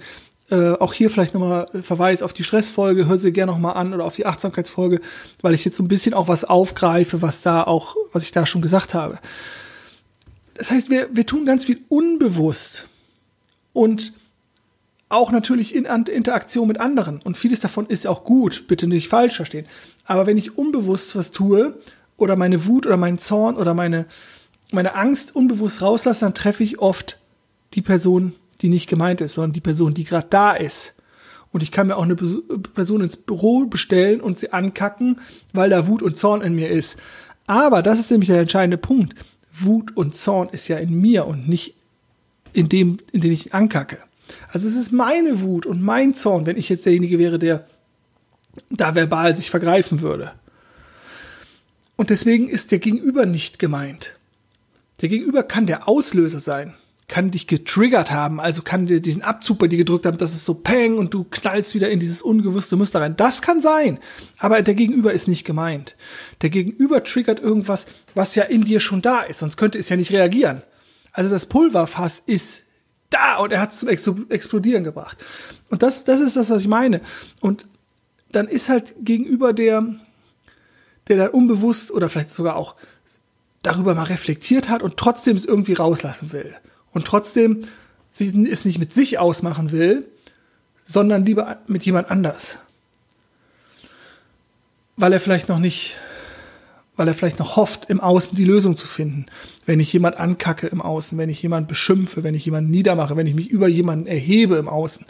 äh, 0.50 0.71
auch 0.74 0.94
hier 0.94 1.09
vielleicht 1.09 1.33
nochmal 1.33 1.68
Verweis 1.81 2.21
auf 2.21 2.33
die 2.33 2.44
Stressfolge, 2.44 3.07
hör 3.07 3.18
sie 3.18 3.33
gerne 3.33 3.51
nochmal 3.51 3.75
an 3.75 3.94
oder 3.94 4.06
auf 4.06 4.15
die 4.15 4.25
Achtsamkeitsfolge, 4.25 5.01
weil 5.42 5.54
ich 5.54 5.65
jetzt 5.65 5.75
so 5.75 5.83
ein 5.83 5.89
bisschen 5.89 6.13
auch 6.13 6.27
was 6.27 6.45
aufgreife, 6.45 7.21
was 7.21 7.42
da 7.42 7.63
auch, 7.63 7.95
was 8.13 8.24
ich 8.24 8.31
da 8.31 8.45
schon 8.45 8.62
gesagt 8.62 8.94
habe. 8.94 9.19
Das 10.54 10.71
heißt, 10.71 10.89
wir, 10.89 11.09
wir 11.12 11.25
tun 11.25 11.45
ganz 11.45 11.65
viel 11.65 11.81
unbewusst 11.89 12.88
und 13.74 14.13
auch 15.09 15.31
natürlich 15.31 15.75
in 15.75 15.86
Interaktion 15.86 16.68
mit 16.68 16.80
anderen. 16.80 17.21
Und 17.21 17.38
vieles 17.38 17.59
davon 17.59 17.86
ist 17.88 18.07
auch 18.07 18.24
gut, 18.24 18.65
bitte 18.68 18.88
nicht 18.88 19.07
falsch 19.07 19.36
verstehen. 19.36 19.65
Aber 20.06 20.27
wenn 20.27 20.38
ich 20.38 20.57
unbewusst 20.57 21.15
was 21.15 21.31
tue 21.31 21.77
oder 22.18 22.36
meine 22.36 22.65
Wut 22.65 22.86
oder 22.86 22.98
meinen 22.98 23.19
Zorn 23.19 23.56
oder 23.56 23.74
meine, 23.74 24.06
meine 24.71 24.95
Angst 24.95 25.36
unbewusst 25.36 25.81
rauslasse, 25.81 26.25
dann 26.25 26.33
treffe 26.33 26.63
ich 26.63 26.80
oft 26.80 27.19
die 27.73 27.81
Person 27.81 28.33
die 28.61 28.69
nicht 28.69 28.89
gemeint 28.89 29.21
ist, 29.21 29.35
sondern 29.35 29.53
die 29.53 29.61
Person, 29.61 29.93
die 29.93 30.03
gerade 30.03 30.27
da 30.29 30.53
ist. 30.53 30.95
Und 31.51 31.63
ich 31.63 31.71
kann 31.71 31.87
mir 31.87 31.95
auch 31.95 32.03
eine 32.03 32.15
Person 32.15 33.01
ins 33.01 33.17
Büro 33.17 33.65
bestellen 33.65 34.21
und 34.21 34.37
sie 34.37 34.51
ankacken, 34.51 35.19
weil 35.53 35.69
da 35.69 35.87
Wut 35.87 36.01
und 36.01 36.17
Zorn 36.17 36.41
in 36.41 36.53
mir 36.53 36.69
ist. 36.69 36.97
Aber 37.45 37.81
das 37.81 37.99
ist 37.99 38.11
nämlich 38.11 38.29
der 38.29 38.41
entscheidende 38.41 38.77
Punkt. 38.77 39.15
Wut 39.53 39.95
und 39.95 40.15
Zorn 40.15 40.49
ist 40.49 40.67
ja 40.67 40.77
in 40.77 40.99
mir 40.99 41.25
und 41.25 41.47
nicht 41.47 41.75
in 42.53 42.69
dem, 42.69 42.97
in 43.11 43.21
den 43.21 43.31
ich 43.31 43.53
ankacke. 43.53 43.99
Also 44.51 44.67
es 44.67 44.75
ist 44.75 44.91
meine 44.91 45.41
Wut 45.41 45.65
und 45.65 45.81
mein 45.81 46.13
Zorn, 46.13 46.45
wenn 46.45 46.57
ich 46.57 46.69
jetzt 46.69 46.85
derjenige 46.85 47.17
wäre, 47.17 47.39
der 47.39 47.65
da 48.69 48.93
verbal 48.93 49.37
sich 49.37 49.49
vergreifen 49.49 50.01
würde. 50.01 50.33
Und 51.95 52.09
deswegen 52.09 52.49
ist 52.49 52.71
der 52.71 52.79
Gegenüber 52.79 53.25
nicht 53.25 53.57
gemeint. 53.57 54.13
Der 55.01 55.09
Gegenüber 55.09 55.43
kann 55.43 55.65
der 55.65 55.87
Auslöser 55.87 56.39
sein 56.39 56.73
kann 57.07 57.31
dich 57.31 57.48
getriggert 57.48 58.12
haben, 58.12 58.42
also 58.42 58.62
kann 58.62 58.86
dir 58.86 59.01
diesen 59.01 59.21
Abzug 59.21 59.59
bei 59.59 59.68
dir 59.68 59.77
gedrückt 59.77 60.06
haben, 60.06 60.18
dass 60.18 60.33
es 60.33 60.44
so 60.44 60.54
peng 60.54 60.98
und 60.98 61.13
du 61.13 61.24
knallst 61.24 61.74
wieder 61.74 61.89
in 61.89 62.01
dieses 62.01 62.21
ungewusste 62.21 62.75
Muster 62.75 63.00
rein. 63.00 63.15
Das 63.15 63.42
kann 63.42 63.62
sein, 63.62 64.00
aber 64.38 64.62
der 64.62 64.75
Gegenüber 64.75 65.13
ist 65.13 65.27
nicht 65.27 65.45
gemeint. 65.45 65.95
Der 66.42 66.50
Gegenüber 66.50 67.04
triggert 67.06 67.39
irgendwas, 67.39 67.86
was 68.13 68.36
ja 68.36 68.44
in 68.44 68.65
dir 68.65 68.81
schon 68.81 69.01
da 69.01 69.21
ist, 69.21 69.39
sonst 69.39 69.56
könnte 69.56 69.80
es 69.80 69.88
ja 69.88 69.95
nicht 69.95 70.12
reagieren. 70.12 70.63
Also 71.13 71.30
das 71.30 71.45
Pulverfass 71.45 72.21
ist 72.25 72.63
da 73.09 73.38
und 73.38 73.54
er 73.54 73.62
hat 73.62 73.71
es 73.71 74.04
zum 74.04 74.30
Explodieren 74.30 74.83
gebracht. 74.83 75.18
Und 75.69 75.83
das, 75.83 76.04
das 76.04 76.19
ist 76.19 76.36
das, 76.36 76.50
was 76.50 76.62
ich 76.62 76.68
meine. 76.68 77.00
Und 77.39 77.65
dann 78.33 78.50
ist 78.50 78.68
halt 78.68 78.95
gegenüber 79.00 79.54
der, 79.54 79.95
der 81.07 81.15
dann 81.15 81.30
unbewusst 81.30 81.89
oder 81.89 82.09
vielleicht 82.09 82.31
sogar 82.31 82.57
auch 82.57 82.75
darüber 83.64 83.95
mal 83.95 84.04
reflektiert 84.04 84.68
hat 84.68 84.83
und 84.83 84.97
trotzdem 84.97 85.37
es 85.37 85.45
irgendwie 85.45 85.73
rauslassen 85.73 86.33
will 86.33 86.54
und 86.97 87.06
trotzdem 87.06 87.61
es 88.19 88.66
nicht 88.66 88.80
mit 88.80 88.94
sich 88.94 89.19
ausmachen 89.19 89.71
will, 89.71 90.06
sondern 90.83 91.25
lieber 91.25 91.59
mit 91.68 91.85
jemand 91.85 92.09
anders. 92.09 92.57
Weil 94.95 95.13
er 95.13 95.19
vielleicht 95.19 95.47
noch 95.47 95.59
nicht, 95.59 95.95
weil 96.95 97.07
er 97.07 97.13
vielleicht 97.13 97.37
noch 97.37 97.56
hofft, 97.56 97.85
im 97.89 98.01
Außen 98.01 98.35
die 98.35 98.45
Lösung 98.45 98.75
zu 98.75 98.87
finden. 98.87 99.27
Wenn 99.68 99.80
ich 99.80 99.94
jemand 99.94 100.18
ankacke 100.18 100.66
im 100.66 100.81
Außen, 100.81 101.18
wenn 101.19 101.30
ich 101.30 101.42
jemand 101.44 101.68
beschimpfe, 101.68 102.23
wenn 102.23 102.33
ich 102.33 102.45
jemanden 102.45 102.71
niedermache, 102.71 103.16
wenn 103.16 103.27
ich 103.27 103.35
mich 103.35 103.49
über 103.49 103.68
jemanden 103.68 104.07
erhebe 104.07 104.56
im 104.56 104.68
Außen, 104.68 105.06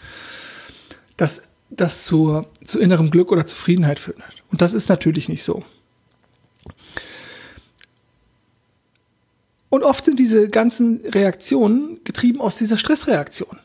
dass 1.15 1.48
das 1.70 2.03
zu, 2.03 2.46
zu 2.65 2.79
innerem 2.79 3.12
Glück 3.12 3.32
oder 3.32 3.46
Zufriedenheit 3.46 4.00
führt. 4.00 4.22
Und 4.51 4.62
das 4.62 4.74
ist 4.74 4.89
natürlich 4.89 5.29
nicht 5.29 5.44
so. 5.44 5.63
Und 9.77 9.84
oft 9.84 10.05
sind 10.05 10.17
diese 10.17 10.50
ganzen 10.50 11.01
Reaktionen 11.05 12.00
getrieben 12.03 12.41
aus 12.41 12.55
dieser 12.55 12.79
Stressreaktion. 12.79 13.60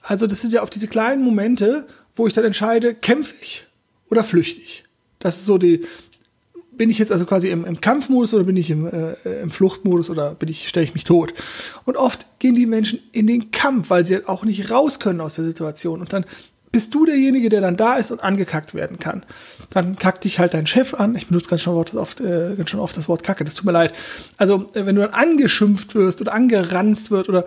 Also 0.00 0.26
das 0.26 0.40
sind 0.40 0.54
ja 0.54 0.62
auf 0.62 0.70
diese 0.70 0.88
kleinen 0.88 1.22
Momente, 1.22 1.86
wo 2.14 2.26
ich 2.26 2.32
dann 2.32 2.46
entscheide, 2.46 2.94
kämpfe 2.94 3.34
ich 3.42 3.66
oder 4.08 4.24
flüchte 4.24 4.62
ich. 4.62 4.84
Das 5.18 5.36
ist 5.36 5.44
so 5.44 5.58
die, 5.58 5.84
bin 6.72 6.88
ich 6.88 6.96
jetzt 6.98 7.12
also 7.12 7.26
quasi 7.26 7.50
im, 7.50 7.66
im 7.66 7.82
Kampfmodus 7.82 8.32
oder 8.32 8.44
bin 8.44 8.56
ich 8.56 8.70
im, 8.70 8.86
äh, 8.86 9.42
im 9.42 9.50
Fluchtmodus 9.50 10.08
oder 10.08 10.34
bin 10.34 10.48
ich, 10.48 10.70
stelle 10.70 10.84
ich 10.84 10.94
mich 10.94 11.04
tot? 11.04 11.34
Und 11.84 11.98
oft 11.98 12.26
gehen 12.38 12.54
die 12.54 12.64
Menschen 12.64 13.00
in 13.12 13.26
den 13.26 13.50
Kampf, 13.50 13.90
weil 13.90 14.06
sie 14.06 14.14
halt 14.14 14.28
auch 14.28 14.42
nicht 14.42 14.70
raus 14.70 15.00
können 15.00 15.20
aus 15.20 15.34
der 15.34 15.44
Situation. 15.44 16.00
Und 16.00 16.14
dann 16.14 16.24
bist 16.76 16.94
du 16.94 17.06
derjenige, 17.06 17.48
der 17.48 17.62
dann 17.62 17.78
da 17.78 17.94
ist 17.94 18.10
und 18.10 18.22
angekackt 18.22 18.74
werden 18.74 18.98
kann. 18.98 19.24
Dann 19.70 19.96
kackt 19.96 20.24
dich 20.24 20.38
halt 20.38 20.52
dein 20.52 20.66
Chef 20.66 20.92
an. 20.92 21.14
Ich 21.14 21.28
benutze 21.28 21.48
ganz 21.48 21.62
schon 21.62 21.74
oft, 21.74 22.20
äh, 22.20 22.54
oft 22.76 22.96
das 22.98 23.08
Wort 23.08 23.22
Kacke, 23.22 23.46
das 23.46 23.54
tut 23.54 23.64
mir 23.64 23.72
leid. 23.72 23.94
Also, 24.36 24.66
äh, 24.74 24.84
wenn 24.84 24.94
du 24.94 25.00
dann 25.00 25.14
angeschimpft 25.14 25.94
wirst 25.94 26.20
oder 26.20 26.34
angeranzt 26.34 27.10
wird 27.10 27.30
oder, 27.30 27.46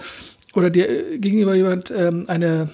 oder 0.55 0.71
dir 0.71 0.89
äh, 0.89 1.19
gegenüber 1.19 1.53
jemand 1.53 1.91
ähm, 1.91 2.25
eine, 2.27 2.69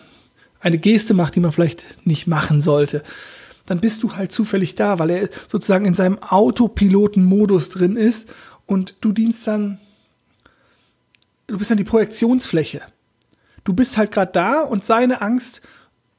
eine 0.62 0.78
Geste 0.78 1.14
macht, 1.14 1.36
die 1.36 1.42
man 1.42 1.52
vielleicht 1.52 1.86
nicht 2.08 2.26
machen 2.26 2.62
sollte, 2.62 3.04
dann 3.66 3.82
bist 3.82 4.02
du 4.04 4.14
halt 4.14 4.32
zufällig 4.32 4.76
da, 4.76 4.98
weil 4.98 5.10
er 5.10 5.30
sozusagen 5.48 5.84
in 5.84 5.96
seinem 5.96 6.24
Autopiloten-Modus 6.24 7.68
drin 7.68 7.98
ist 7.98 8.34
und 8.66 8.96
du 9.02 9.12
dienst 9.12 9.46
dann, 9.46 9.78
du 11.48 11.58
bist 11.58 11.70
dann 11.70 11.78
die 11.78 11.84
Projektionsfläche. 11.84 12.82
Du 13.66 13.74
bist 13.74 13.98
halt 13.98 14.14
gerade 14.14 14.32
da 14.32 14.62
und 14.62 14.86
seine 14.86 15.22
Angst 15.22 15.62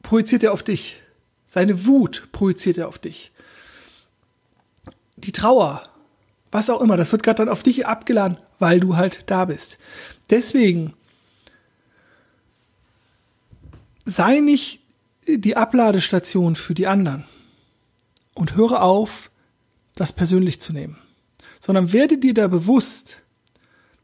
projiziert 0.06 0.44
er 0.44 0.52
auf 0.52 0.62
dich. 0.62 1.02
Seine 1.48 1.84
Wut 1.84 2.28
projiziert 2.30 2.78
er 2.78 2.86
auf 2.86 2.98
dich. 2.98 3.32
Die 5.16 5.32
Trauer, 5.32 5.82
was 6.52 6.70
auch 6.70 6.80
immer. 6.80 6.96
Das 6.96 7.10
wird 7.10 7.24
gerade 7.24 7.38
dann 7.38 7.48
auf 7.48 7.64
dich 7.64 7.86
abgeladen, 7.88 8.38
weil 8.60 8.78
du 8.78 8.96
halt 8.96 9.24
da 9.26 9.46
bist. 9.46 9.78
Deswegen 10.30 10.94
sei 14.04 14.38
nicht 14.38 14.80
die 15.26 15.56
Abladestation 15.56 16.54
für 16.54 16.74
die 16.74 16.86
anderen 16.86 17.24
und 18.32 18.54
höre 18.54 18.82
auf, 18.82 19.32
das 19.96 20.12
persönlich 20.12 20.60
zu 20.60 20.72
nehmen, 20.72 20.98
sondern 21.58 21.92
werde 21.92 22.18
dir 22.18 22.34
da 22.34 22.46
bewusst, 22.46 23.22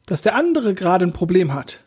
dass 0.06 0.20
der 0.20 0.34
andere 0.34 0.74
gerade 0.74 1.06
ein 1.06 1.12
Problem 1.12 1.54
hat. 1.54 1.84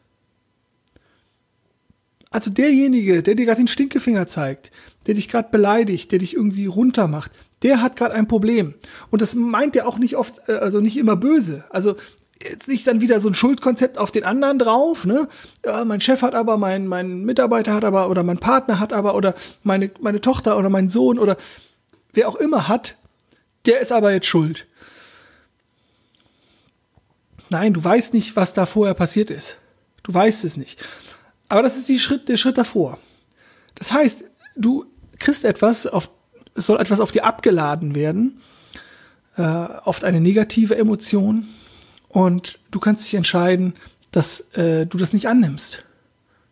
Also 2.36 2.52
derjenige, 2.52 3.24
der 3.24 3.36
dir 3.36 3.46
gerade 3.46 3.62
den 3.62 3.70
Stinkefinger 3.70 4.28
zeigt, 4.28 4.74
der 5.08 5.16
dich 5.16 5.30
gerade 5.30 5.48
beleidigt, 5.52 6.12
der 6.12 6.20
dich 6.20 6.34
irgendwie 6.34 6.66
runtermacht, 6.66 7.32
der 7.64 7.82
hat 7.82 7.96
gerade 7.96 8.14
ein 8.14 8.28
Problem. 8.28 8.74
Und 9.10 9.22
das 9.22 9.36
meint 9.36 9.78
er 9.78 9.88
auch 9.88 9.98
nicht 9.98 10.18
oft, 10.18 10.42
äh, 10.50 10.56
also 10.56 10.82
nicht 10.82 10.98
immer 10.98 11.16
böse. 11.16 11.64
Also 11.70 11.96
jetzt 12.44 12.68
nicht 12.68 12.86
dann 12.88 13.00
wieder 13.00 13.22
so 13.22 13.30
ein 13.30 13.36
Schuldkonzept 13.36 13.98
auf 13.98 14.12
den 14.12 14.26
anderen 14.26 14.60
drauf, 14.60 15.06
ne? 15.06 15.30
Ja, 15.66 15.86
mein 15.86 16.02
Chef 16.02 16.24
hat 16.24 16.36
aber, 16.36 16.58
mein, 16.58 16.88
mein 16.88 17.24
Mitarbeiter 17.24 17.74
hat 17.74 17.86
aber, 17.86 18.10
oder 18.10 18.22
mein 18.24 18.38
Partner 18.38 18.82
hat 18.82 18.92
aber, 18.92 19.16
oder 19.16 19.34
meine, 19.64 19.90
meine 20.02 20.20
Tochter 20.20 20.58
oder 20.58 20.70
mein 20.70 20.90
Sohn 20.90 21.18
oder 21.18 21.38
wer 22.12 22.28
auch 22.28 22.36
immer 22.36 22.68
hat, 22.68 22.98
der 23.66 23.80
ist 23.80 23.94
aber 23.94 24.12
jetzt 24.12 24.28
schuld. 24.28 24.68
Nein, 27.50 27.74
du 27.74 27.82
weißt 27.82 28.14
nicht, 28.14 28.36
was 28.36 28.52
da 28.52 28.66
vorher 28.66 28.94
passiert 28.94 29.32
ist. 29.32 29.58
Du 30.04 30.14
weißt 30.14 30.44
es 30.44 30.58
nicht. 30.58 30.84
Aber 31.50 31.62
das 31.62 31.78
ist 31.78 31.90
die 31.90 32.00
Schritt, 32.00 32.30
der 32.30 32.38
Schritt 32.38 32.58
davor. 32.58 32.98
Das 33.76 33.92
heißt, 33.92 34.24
du 34.56 34.86
kriegst 35.20 35.46
etwas, 35.46 35.88
auf, 35.88 36.10
es 36.56 36.66
soll 36.66 36.80
etwas 36.80 37.00
auf 37.00 37.12
dir 37.12 37.26
abgeladen 37.26 37.96
werden, 37.96 38.42
äh, 39.38 39.42
oft 39.42 40.04
eine 40.04 40.22
negative 40.22 40.76
Emotion, 40.76 41.48
und 42.16 42.60
du 42.72 42.80
kannst 42.80 43.06
dich 43.06 43.16
entscheiden, 43.16 43.74
dass 44.12 44.40
äh, 44.54 44.86
du 44.86 44.98
das 44.98 45.12
nicht 45.12 45.28
annimmst, 45.28 45.84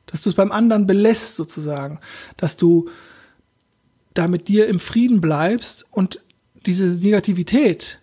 dass 0.07 0.19
du 0.19 0.27
es 0.27 0.35
beim 0.35 0.51
anderen 0.51 0.87
belässt 0.87 1.37
sozusagen, 1.37 2.01
dass 2.35 2.57
du 2.57 2.89
da 4.13 4.27
mit 4.27 4.49
dir 4.49 4.67
im 4.67 4.81
Frieden 4.81 5.21
bleibst 5.21 5.85
und 5.89 6.19
diese 6.65 6.87
Negativität, 6.87 7.99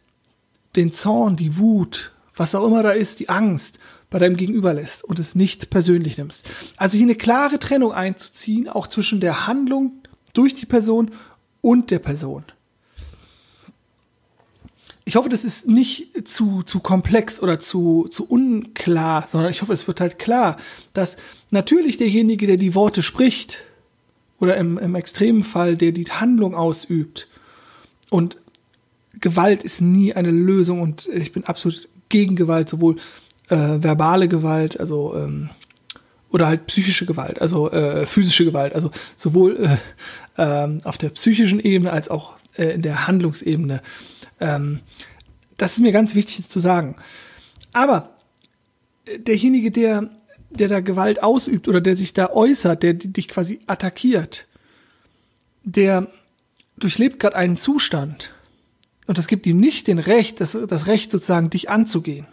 den 0.74 0.90
Zorn, 0.90 1.36
die 1.36 1.58
Wut, 1.58 2.12
was 2.34 2.54
auch 2.54 2.66
immer 2.66 2.82
da 2.82 2.92
ist, 2.92 3.20
die 3.20 3.28
Angst 3.28 3.78
bei 4.10 4.18
deinem 4.18 4.36
Gegenüber 4.36 4.74
lässt 4.74 5.04
und 5.04 5.18
es 5.18 5.34
nicht 5.34 5.70
persönlich 5.70 6.18
nimmst. 6.18 6.44
Also 6.76 6.96
hier 6.96 7.06
eine 7.06 7.14
klare 7.14 7.58
Trennung 7.58 7.92
einzuziehen, 7.92 8.68
auch 8.68 8.88
zwischen 8.88 9.20
der 9.20 9.46
Handlung 9.46 9.92
durch 10.32 10.54
die 10.54 10.66
Person 10.66 11.12
und 11.60 11.90
der 11.90 12.00
Person. 12.00 12.44
Ich 15.04 15.16
hoffe, 15.16 15.28
das 15.28 15.44
ist 15.44 15.66
nicht 15.66 16.28
zu, 16.28 16.62
zu 16.62 16.80
komplex 16.80 17.40
oder 17.40 17.58
zu, 17.58 18.06
zu 18.10 18.28
unklar, 18.28 19.26
sondern 19.26 19.50
ich 19.50 19.62
hoffe, 19.62 19.72
es 19.72 19.88
wird 19.88 20.00
halt 20.00 20.18
klar, 20.18 20.56
dass 20.92 21.16
natürlich 21.50 21.96
derjenige, 21.96 22.46
der 22.46 22.56
die 22.56 22.74
Worte 22.74 23.02
spricht, 23.02 23.58
oder 24.38 24.56
im, 24.56 24.78
im 24.78 24.94
extremen 24.94 25.42
Fall, 25.42 25.76
der 25.76 25.92
die 25.92 26.04
Handlung 26.04 26.54
ausübt, 26.54 27.28
und 28.08 28.36
Gewalt 29.20 29.64
ist 29.64 29.80
nie 29.80 30.14
eine 30.14 30.30
Lösung 30.30 30.80
und 30.80 31.08
ich 31.08 31.32
bin 31.32 31.44
absolut 31.44 31.88
gegen 32.08 32.36
Gewalt, 32.36 32.68
sowohl 32.68 32.96
äh, 33.50 33.82
verbale 33.82 34.28
Gewalt, 34.28 34.78
also 34.78 35.14
ähm, 35.16 35.50
oder 36.30 36.46
halt 36.46 36.66
psychische 36.66 37.06
Gewalt, 37.06 37.40
also 37.40 37.70
äh, 37.70 38.06
physische 38.06 38.44
Gewalt, 38.44 38.74
also 38.74 38.90
sowohl 39.16 39.78
äh, 40.36 40.64
äh, 40.64 40.80
auf 40.84 40.96
der 40.96 41.10
psychischen 41.10 41.60
Ebene 41.60 41.92
als 41.92 42.08
auch 42.08 42.34
äh, 42.56 42.70
in 42.74 42.82
der 42.82 43.06
Handlungsebene. 43.06 43.82
Ähm, 44.40 44.80
das 45.56 45.72
ist 45.72 45.80
mir 45.80 45.92
ganz 45.92 46.14
wichtig 46.14 46.48
zu 46.48 46.60
sagen. 46.60 46.96
Aber 47.72 48.16
äh, 49.04 49.18
derjenige, 49.18 49.70
der, 49.70 50.08
der 50.50 50.68
da 50.68 50.80
Gewalt 50.80 51.22
ausübt 51.22 51.68
oder 51.68 51.80
der 51.80 51.96
sich 51.96 52.14
da 52.14 52.30
äußert, 52.30 52.82
der 52.82 52.94
dich 52.94 53.28
quasi 53.28 53.60
attackiert, 53.66 54.46
der 55.64 56.06
durchlebt 56.78 57.20
gerade 57.20 57.36
einen 57.36 57.56
Zustand 57.56 58.32
und 59.10 59.18
das 59.18 59.26
gibt 59.26 59.44
ihm 59.46 59.58
nicht 59.58 59.88
den 59.88 59.98
Recht, 59.98 60.40
das, 60.40 60.56
das 60.68 60.86
Recht 60.86 61.10
sozusagen, 61.10 61.50
dich 61.50 61.68
anzugehen. 61.68 62.28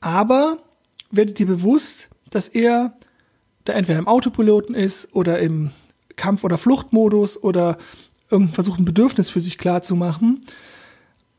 Aber 0.00 0.58
werdet 1.10 1.38
dir 1.38 1.46
bewusst, 1.46 2.08
dass 2.30 2.48
er 2.48 2.96
da 3.64 3.72
entweder 3.72 3.98
im 3.98 4.08
Autopiloten 4.08 4.74
ist 4.74 5.14
oder 5.14 5.38
im 5.38 5.70
Kampf- 6.16 6.44
oder 6.44 6.58
Fluchtmodus 6.58 7.42
oder 7.42 7.78
irgend 8.30 8.54
versucht, 8.54 8.80
ein 8.80 8.84
Bedürfnis 8.84 9.30
für 9.30 9.40
sich 9.40 9.58
klar 9.58 9.82
zu 9.82 9.96
machen 9.96 10.40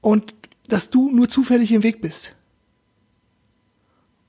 und 0.01 0.33
dass 0.67 0.89
du 0.89 1.11
nur 1.11 1.29
zufällig 1.29 1.71
im 1.71 1.83
Weg 1.83 2.01
bist. 2.01 2.35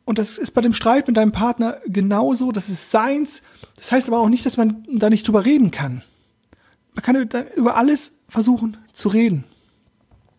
Und 0.04 0.18
das 0.18 0.38
ist 0.38 0.52
bei 0.52 0.60
dem 0.60 0.72
Streit 0.72 1.06
mit 1.06 1.16
deinem 1.16 1.32
Partner 1.32 1.78
genauso, 1.86 2.50
das 2.50 2.68
ist 2.68 2.90
seins. 2.90 3.42
Das 3.76 3.92
heißt 3.92 4.08
aber 4.08 4.18
auch 4.18 4.28
nicht, 4.28 4.44
dass 4.44 4.56
man 4.56 4.84
da 4.92 5.08
nicht 5.08 5.26
drüber 5.28 5.44
reden 5.44 5.70
kann. 5.70 6.02
Man 6.94 7.04
kann 7.04 7.28
über 7.54 7.76
alles 7.76 8.12
versuchen 8.28 8.76
zu 8.92 9.08
reden. 9.08 9.44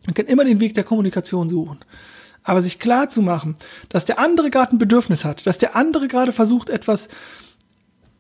Man 0.06 0.14
kann 0.14 0.26
immer 0.26 0.44
den 0.44 0.60
Weg 0.60 0.74
der 0.76 0.84
Kommunikation 0.84 1.48
suchen. 1.48 1.80
Aber 2.44 2.62
sich 2.62 2.80
klar 2.80 3.10
zu 3.10 3.22
machen, 3.22 3.56
dass 3.90 4.06
der 4.06 4.20
andere 4.20 4.50
gerade 4.50 4.76
ein 4.76 4.80
Bedürfnis 4.80 5.26
hat, 5.26 5.46
dass 5.46 5.58
der 5.58 5.76
andere 5.76 6.08
gerade 6.08 6.32
versucht, 6.32 6.70
etwas 6.70 7.10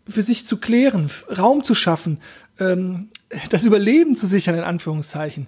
für 0.07 0.23
sich 0.23 0.45
zu 0.45 0.57
klären, 0.57 1.09
Raum 1.37 1.63
zu 1.63 1.75
schaffen, 1.75 2.19
ähm, 2.59 3.09
das 3.49 3.65
Überleben 3.65 4.15
zu 4.15 4.27
sichern, 4.27 4.55
in 4.55 4.63
Anführungszeichen. 4.63 5.47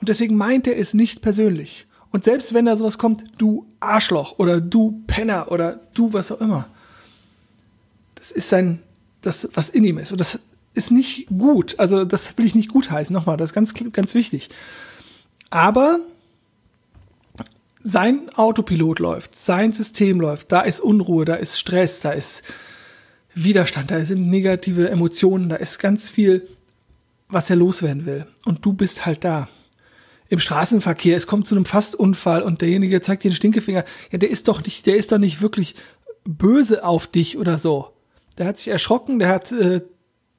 Und 0.00 0.08
deswegen 0.08 0.36
meint 0.36 0.66
er 0.66 0.78
es 0.78 0.94
nicht 0.94 1.22
persönlich. 1.22 1.86
Und 2.10 2.24
selbst 2.24 2.54
wenn 2.54 2.66
da 2.66 2.76
sowas 2.76 2.98
kommt, 2.98 3.24
du 3.38 3.66
Arschloch 3.80 4.38
oder 4.38 4.60
du 4.60 5.02
Penner 5.06 5.50
oder 5.50 5.80
du 5.94 6.12
was 6.12 6.30
auch 6.30 6.40
immer, 6.40 6.68
das 8.14 8.30
ist 8.30 8.48
sein, 8.48 8.80
das, 9.20 9.48
was 9.52 9.68
in 9.68 9.84
ihm 9.84 9.98
ist. 9.98 10.12
Und 10.12 10.20
das 10.20 10.38
ist 10.74 10.90
nicht 10.90 11.28
gut. 11.28 11.78
Also 11.78 12.04
das 12.04 12.38
will 12.38 12.46
ich 12.46 12.54
nicht 12.54 12.70
gut 12.70 12.90
heißen. 12.90 13.12
Nochmal, 13.12 13.36
das 13.36 13.50
ist 13.50 13.54
ganz, 13.54 13.74
ganz 13.74 14.14
wichtig. 14.14 14.50
Aber 15.50 15.98
sein 17.86 18.30
Autopilot 18.34 18.98
läuft, 18.98 19.36
sein 19.36 19.74
System 19.74 20.18
läuft, 20.18 20.50
da 20.50 20.62
ist 20.62 20.80
Unruhe, 20.80 21.26
da 21.26 21.34
ist 21.34 21.60
Stress, 21.60 22.00
da 22.00 22.12
ist 22.12 22.42
Widerstand, 23.34 23.90
da 23.90 24.02
sind 24.04 24.30
negative 24.30 24.88
Emotionen, 24.88 25.50
da 25.50 25.56
ist 25.56 25.78
ganz 25.78 26.08
viel, 26.08 26.48
was 27.28 27.50
er 27.50 27.56
loswerden 27.56 28.06
will. 28.06 28.26
Und 28.46 28.64
du 28.64 28.72
bist 28.72 29.04
halt 29.04 29.22
da. 29.22 29.48
Im 30.30 30.40
Straßenverkehr, 30.40 31.14
es 31.14 31.26
kommt 31.26 31.46
zu 31.46 31.54
einem 31.54 31.66
Fastunfall 31.66 32.42
und 32.42 32.62
derjenige 32.62 33.02
zeigt 33.02 33.22
dir 33.22 33.30
den 33.30 33.36
Stinkefinger. 33.36 33.84
Ja, 34.10 34.18
der 34.18 34.30
ist 34.30 34.48
doch 34.48 34.64
nicht, 34.64 34.86
der 34.86 34.96
ist 34.96 35.12
doch 35.12 35.18
nicht 35.18 35.42
wirklich 35.42 35.74
böse 36.24 36.84
auf 36.84 37.06
dich 37.06 37.36
oder 37.36 37.58
so. 37.58 37.90
Der 38.38 38.46
hat 38.46 38.58
sich 38.58 38.68
erschrocken, 38.68 39.18
der 39.18 39.28
hat 39.28 39.52
äh, 39.52 39.82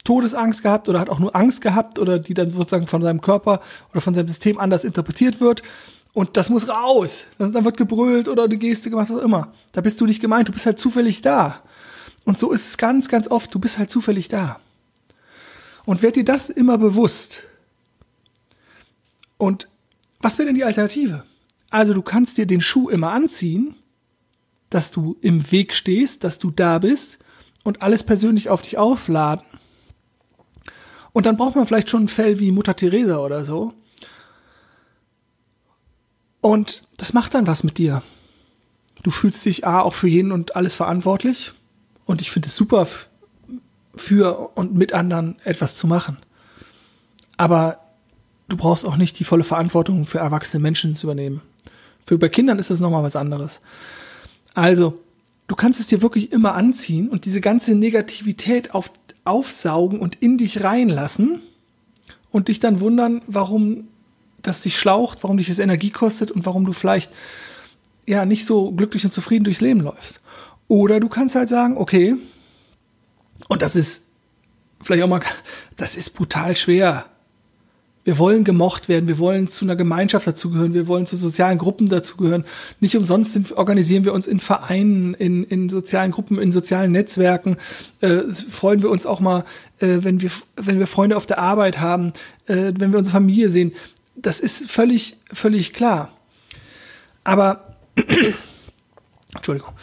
Todesangst 0.04 0.64
gehabt 0.64 0.90
oder 0.90 1.00
hat 1.00 1.10
auch 1.10 1.20
nur 1.20 1.36
Angst 1.36 1.62
gehabt 1.62 2.00
oder 2.00 2.18
die 2.18 2.34
dann 2.34 2.50
sozusagen 2.50 2.88
von 2.88 3.04
seinem 3.04 3.22
Körper 3.22 3.62
oder 3.92 4.02
von 4.02 4.16
seinem 4.16 4.28
System 4.28 4.58
anders 4.58 4.84
interpretiert 4.84 5.40
wird. 5.40 5.62
Und 6.16 6.38
das 6.38 6.50
muss 6.50 6.70
raus. 6.70 7.26
Dann 7.38 7.66
wird 7.66 7.76
gebrüllt 7.76 8.30
oder 8.30 8.48
die 8.48 8.58
Geste 8.58 8.90
gemacht, 8.90 9.10
was 9.10 9.18
auch 9.18 9.22
immer. 9.22 9.52
Da 9.74 9.82
bist 9.82 10.00
du 10.00 10.06
nicht 10.06 10.22
gemeint, 10.22 10.48
du 10.48 10.54
bist 10.54 10.66
halt 10.66 10.80
zufällig 10.80 11.22
da. 11.22 11.62
Und 12.24 12.40
so 12.40 12.54
ist 12.54 12.70
es 12.70 12.78
ganz, 12.78 13.10
ganz 13.10 13.28
oft, 13.28 13.54
du 13.54 13.60
bist 13.60 13.78
halt 13.78 13.92
zufällig 13.92 14.30
da. 14.30 14.62
Und 15.84 16.02
werd 16.02 16.16
dir 16.16 16.24
das 16.24 16.50
immer 16.50 16.78
bewusst. 16.78 17.44
Und 19.38 19.68
was 20.22 20.38
wäre 20.38 20.46
denn 20.46 20.56
die 20.56 20.64
Alternative? 20.64 21.26
Also 21.70 21.94
du 21.94 22.02
kannst 22.02 22.38
dir 22.38 22.46
den 22.46 22.62
Schuh 22.62 22.88
immer 22.88 23.12
anziehen, 23.12 23.76
dass 24.70 24.92
du 24.92 25.18
im 25.20 25.52
Weg 25.52 25.74
stehst, 25.74 26.24
dass 26.24 26.40
du 26.40 26.50
da 26.50 26.80
bist 26.80 27.20
und 27.66 27.82
alles 27.82 28.06
persönlich 28.06 28.48
auf 28.48 28.62
dich 28.62 28.78
aufladen. 28.78 29.46
Und 31.12 31.26
dann 31.26 31.36
braucht 31.36 31.58
man 31.58 31.68
vielleicht 31.68 31.90
schon 31.90 32.06
ein 32.06 32.08
Fell 32.08 32.40
wie 32.40 32.54
Mutter 32.54 32.78
Teresa 32.78 33.18
oder 33.18 33.44
so. 33.44 33.74
Und 36.46 36.84
das 36.98 37.14
macht 37.14 37.34
dann 37.34 37.48
was 37.48 37.64
mit 37.64 37.80
dir. 37.80 38.04
Du 39.02 39.10
fühlst 39.10 39.44
dich 39.46 39.66
A 39.66 39.82
auch 39.82 39.96
für 39.96 40.08
jeden 40.08 40.32
und 40.32 40.56
alles 40.56 40.76
verantwortlich. 40.76 41.54
Und 42.06 42.22
ich 42.22 42.30
finde 42.30 42.50
es 42.50 42.56
super, 42.56 42.88
für 43.96 44.52
und 44.54 44.76
mit 44.76 44.94
anderen 44.94 45.40
etwas 45.44 45.76
zu 45.76 45.88
machen. 45.88 46.18
Aber 47.36 47.80
du 48.48 48.58
brauchst 48.58 48.86
auch 48.86 48.96
nicht 48.96 49.18
die 49.18 49.24
volle 49.24 49.44
Verantwortung 49.44 50.06
für 50.06 50.20
erwachsene 50.20 50.62
Menschen 50.62 50.96
zu 50.96 51.08
übernehmen. 51.08 51.42
Für 52.06 52.20
bei 52.20 52.30
Kindern 52.30 52.60
ist 52.60 52.70
das 52.70 52.80
nochmal 52.80 53.02
was 53.02 53.16
anderes. 53.16 53.60
Also, 54.54 55.02
du 55.48 55.56
kannst 55.56 55.80
es 55.80 55.88
dir 55.88 56.04
wirklich 56.04 56.32
immer 56.32 56.54
anziehen 56.54 57.10
und 57.10 57.26
diese 57.26 57.42
ganze 57.42 57.74
Negativität 57.74 58.76
auf, 58.76 58.92
aufsaugen 59.24 60.00
und 60.00 60.22
in 60.22 60.38
dich 60.38 60.64
reinlassen 60.64 61.40
und 62.30 62.50
dich 62.50 62.60
dann 62.60 62.82
wundern, 62.82 63.24
warum 63.26 63.88
das 64.48 64.62
dich 64.62 64.78
schlaucht, 64.78 65.24
warum 65.24 65.38
dich 65.38 65.48
das 65.48 65.60
Energie 65.60 65.92
kostet 65.92 66.32
und 66.32 66.46
warum 66.46 66.66
du 66.66 66.74
vielleicht 66.74 67.12
ja 68.08 68.26
nicht 68.26 68.46
so 68.46 68.72
glücklich 68.72 69.06
und 69.06 69.14
zufrieden 69.14 69.44
durchs 69.44 69.62
Leben 69.62 69.82
läufst. 69.82 70.22
Oder 70.68 71.00
du 71.00 71.10
kannst 71.10 71.36
halt 71.36 71.50
sagen, 71.50 71.78
okay, 71.78 72.16
und 73.48 73.62
das 73.62 73.76
ist 73.76 74.06
vielleicht 74.82 75.04
auch 75.04 75.08
mal, 75.08 75.22
das 75.78 75.96
ist 75.96 76.12
brutal 76.12 76.56
schwer. 76.56 77.06
Wir 78.04 78.20
wollen 78.20 78.44
gemocht 78.44 78.88
werden, 78.88 79.08
wir 79.08 79.18
wollen 79.18 79.48
zu 79.48 79.66
einer 79.66 79.76
Gemeinschaft 79.76 80.28
dazugehören, 80.28 80.76
wir 80.76 80.88
wollen 80.88 81.08
zu 81.08 81.18
sozialen 81.18 81.58
Gruppen 81.58 81.88
dazugehören. 81.88 82.46
Nicht 82.80 82.96
umsonst 82.96 83.34
sind, 83.34 83.52
organisieren 83.54 84.06
wir 84.06 84.14
uns 84.14 84.28
in 84.28 84.40
Vereinen, 84.40 85.16
in, 85.16 85.44
in 85.44 85.70
sozialen 85.70 86.12
Gruppen, 86.12 86.38
in 86.38 86.52
sozialen 86.52 86.92
Netzwerken. 86.92 87.58
Äh, 88.02 88.20
freuen 88.30 88.84
wir 88.84 88.92
uns 88.92 89.08
auch 89.08 89.22
mal, 89.22 89.44
äh, 89.80 89.98
wenn, 90.02 90.22
wir, 90.22 90.30
wenn 90.56 90.78
wir 90.78 90.86
Freunde 90.86 91.18
auf 91.18 91.26
der 91.26 91.40
Arbeit 91.40 91.80
haben, 91.80 92.14
äh, 92.46 92.74
wenn 92.78 92.92
wir 92.92 93.00
unsere 93.00 93.18
Familie 93.18 93.50
sehen. 93.50 93.72
Das 94.16 94.40
ist 94.40 94.72
völlig, 94.72 95.18
völlig 95.32 95.74
klar. 95.74 96.12
Aber, 97.24 97.78
Entschuldigung, 99.36 99.74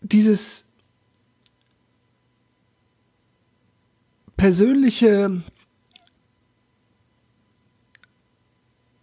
dieses 0.00 0.64
persönliche, 4.36 5.42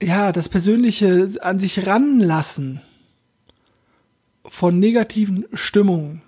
ja, 0.02 0.32
das 0.32 0.50
persönliche 0.50 1.32
an 1.42 1.60
sich 1.60 1.86
ranlassen 1.86 2.82
von 4.46 4.80
negativen 4.80 5.46
Stimmungen 5.54 6.22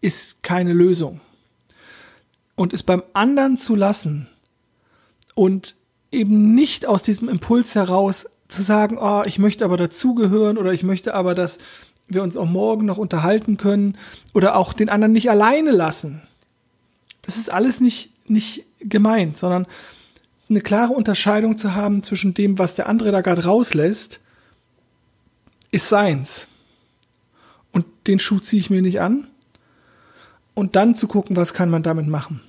ist 0.00 0.42
keine 0.42 0.72
Lösung. 0.72 1.20
Und 2.54 2.72
es 2.72 2.82
beim 2.82 3.02
anderen 3.12 3.56
zu 3.56 3.74
lassen 3.74 4.28
und 5.34 5.74
eben 6.12 6.54
nicht 6.54 6.86
aus 6.86 7.02
diesem 7.02 7.28
Impuls 7.28 7.74
heraus 7.74 8.26
zu 8.48 8.62
sagen, 8.62 8.98
oh, 9.00 9.22
ich 9.24 9.38
möchte 9.38 9.64
aber 9.64 9.76
dazugehören 9.76 10.58
oder 10.58 10.72
ich 10.72 10.82
möchte 10.82 11.14
aber, 11.14 11.34
dass 11.34 11.58
wir 12.08 12.22
uns 12.22 12.36
auch 12.36 12.46
morgen 12.46 12.86
noch 12.86 12.98
unterhalten 12.98 13.56
können 13.56 13.96
oder 14.34 14.56
auch 14.56 14.72
den 14.72 14.88
anderen 14.88 15.12
nicht 15.12 15.30
alleine 15.30 15.70
lassen. 15.70 16.22
Das 17.22 17.36
ist 17.36 17.52
alles 17.52 17.80
nicht 17.80 18.10
nicht 18.30 18.64
gemeint, 18.80 19.36
sondern 19.36 19.66
eine 20.48 20.60
klare 20.60 20.92
Unterscheidung 20.92 21.58
zu 21.58 21.74
haben 21.74 22.02
zwischen 22.02 22.34
dem, 22.34 22.58
was 22.58 22.74
der 22.74 22.88
andere 22.88 23.12
da 23.12 23.20
gerade 23.20 23.44
rauslässt, 23.44 24.20
ist 25.70 25.88
seins. 25.88 26.46
Und 27.72 27.86
den 28.06 28.18
Schuh 28.18 28.40
ziehe 28.40 28.60
ich 28.60 28.70
mir 28.70 28.82
nicht 28.82 29.00
an. 29.00 29.28
Und 30.54 30.74
dann 30.76 30.94
zu 30.94 31.06
gucken, 31.06 31.36
was 31.36 31.54
kann 31.54 31.70
man 31.70 31.82
damit 31.82 32.08
machen. 32.08 32.40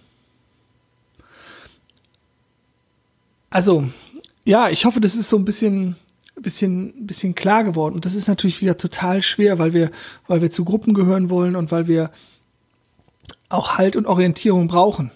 Also, 3.52 3.84
ja, 4.46 4.70
ich 4.70 4.86
hoffe, 4.86 5.02
das 5.02 5.16
ist 5.16 5.30
so 5.30 5.38
ein 5.38 5.46
bisschen, 5.46 5.98
bisschen, 6.36 7.06
bisschen 7.06 7.36
klar 7.36 7.64
geworden. 7.64 7.94
Und 7.94 8.06
das 8.06 8.16
ist 8.16 8.28
natürlich 8.28 8.62
wieder 8.62 8.78
total 8.78 9.22
schwer, 9.22 9.60
weil 9.60 9.74
wir, 9.74 9.92
weil 10.28 10.42
wir 10.42 10.50
zu 10.50 10.66
Gruppen 10.66 10.94
gehören 10.94 11.30
wollen 11.30 11.56
und 11.56 11.72
weil 11.72 11.88
wir 11.88 12.10
auch 13.50 13.78
Halt 13.78 13.96
und 13.96 14.08
Orientierung 14.08 14.68
brauchen. 14.68 15.12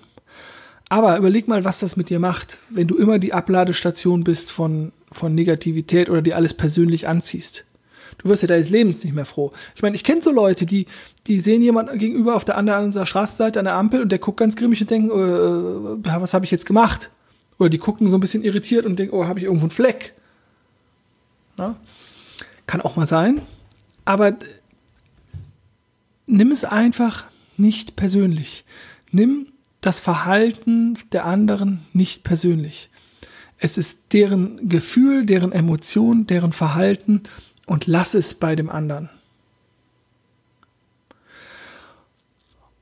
Aber 0.89 1.18
überleg 1.18 1.48
mal, 1.48 1.63
was 1.63 1.80
das 1.80 1.96
mit 1.96 2.10
dir 2.10 2.20
macht, 2.20 2.60
wenn 2.70 2.88
du 2.88 2.98
immer 2.98 3.18
die 3.18 3.34
Abladestation 3.34 4.24
bist 4.24 4.51
von, 4.51 4.92
von 5.12 5.34
Negativität 5.34 6.10
oder 6.10 6.22
dir 6.22 6.36
alles 6.36 6.54
persönlich 6.54 7.08
anziehst. 7.08 7.65
Du 8.18 8.30
wirst 8.30 8.44
ja 8.44 8.48
deines 8.48 8.70
Lebens 8.70 9.04
nicht 9.04 9.15
mehr 9.15 9.25
froh. 9.25 9.51
Ich 9.75 9.82
meine, 9.82 9.96
ich 9.96 10.04
kenne 10.04 10.22
so 10.22 10.32
Leute, 10.32 10.65
die, 10.65 10.86
die 11.27 11.39
sehen 11.39 11.62
jemanden 11.62 11.98
gegenüber 11.98 12.36
auf 12.36 12.46
der 12.46 12.58
anderen 12.58 12.94
Straßenseite 12.94 13.60
an 13.60 13.65
der 13.65 13.75
Ampel 13.75 14.01
und 14.01 14.12
der 14.12 14.20
guckt 14.20 14.39
ganz 14.39 14.56
grimmig 14.56 14.82
und 14.82 14.92
denkt, 14.92 15.12
äh, 15.12 15.15
äh 15.15 16.22
was 16.22 16.34
habe 16.34 16.46
ich 16.46 16.51
jetzt 16.51 16.65
gemacht? 16.65 17.10
Oder 17.58 17.70
die 17.70 17.78
gucken 17.78 18.10
so 18.10 18.18
ein 18.18 18.22
bisschen 18.22 18.44
irritiert 18.44 18.86
und 18.86 19.00
denken, 19.00 19.16
oh, 19.16 19.26
habe 19.26 19.40
ich 19.40 19.46
irgendwo 19.46 19.66
einen 19.66 19.72
Fleck? 19.72 20.14
Na? 21.58 21.78
Kann 22.68 22.82
auch 22.82 22.96
mal 22.96 23.08
sein. 23.08 23.42
Aber 24.04 24.36
nimm 26.28 26.52
es 26.52 26.66
einfach 26.66 27.26
nicht 27.58 27.96
persönlich. 27.96 28.66
Nimm 29.12 29.48
das 29.82 30.00
Verhalten 30.00 30.98
der 31.12 31.26
anderen 31.26 31.86
nicht 31.94 32.24
persönlich. 32.24 32.90
Es 33.58 33.78
ist 33.78 34.00
deren 34.12 34.68
Gefühl, 34.68 35.26
deren 35.26 35.52
Emotion, 35.52 36.28
deren 36.28 36.54
Verhalten 36.54 37.24
und 37.66 37.88
lass 37.88 38.14
es 38.14 38.34
bei 38.34 38.56
dem 38.56 38.70
anderen. 38.70 39.10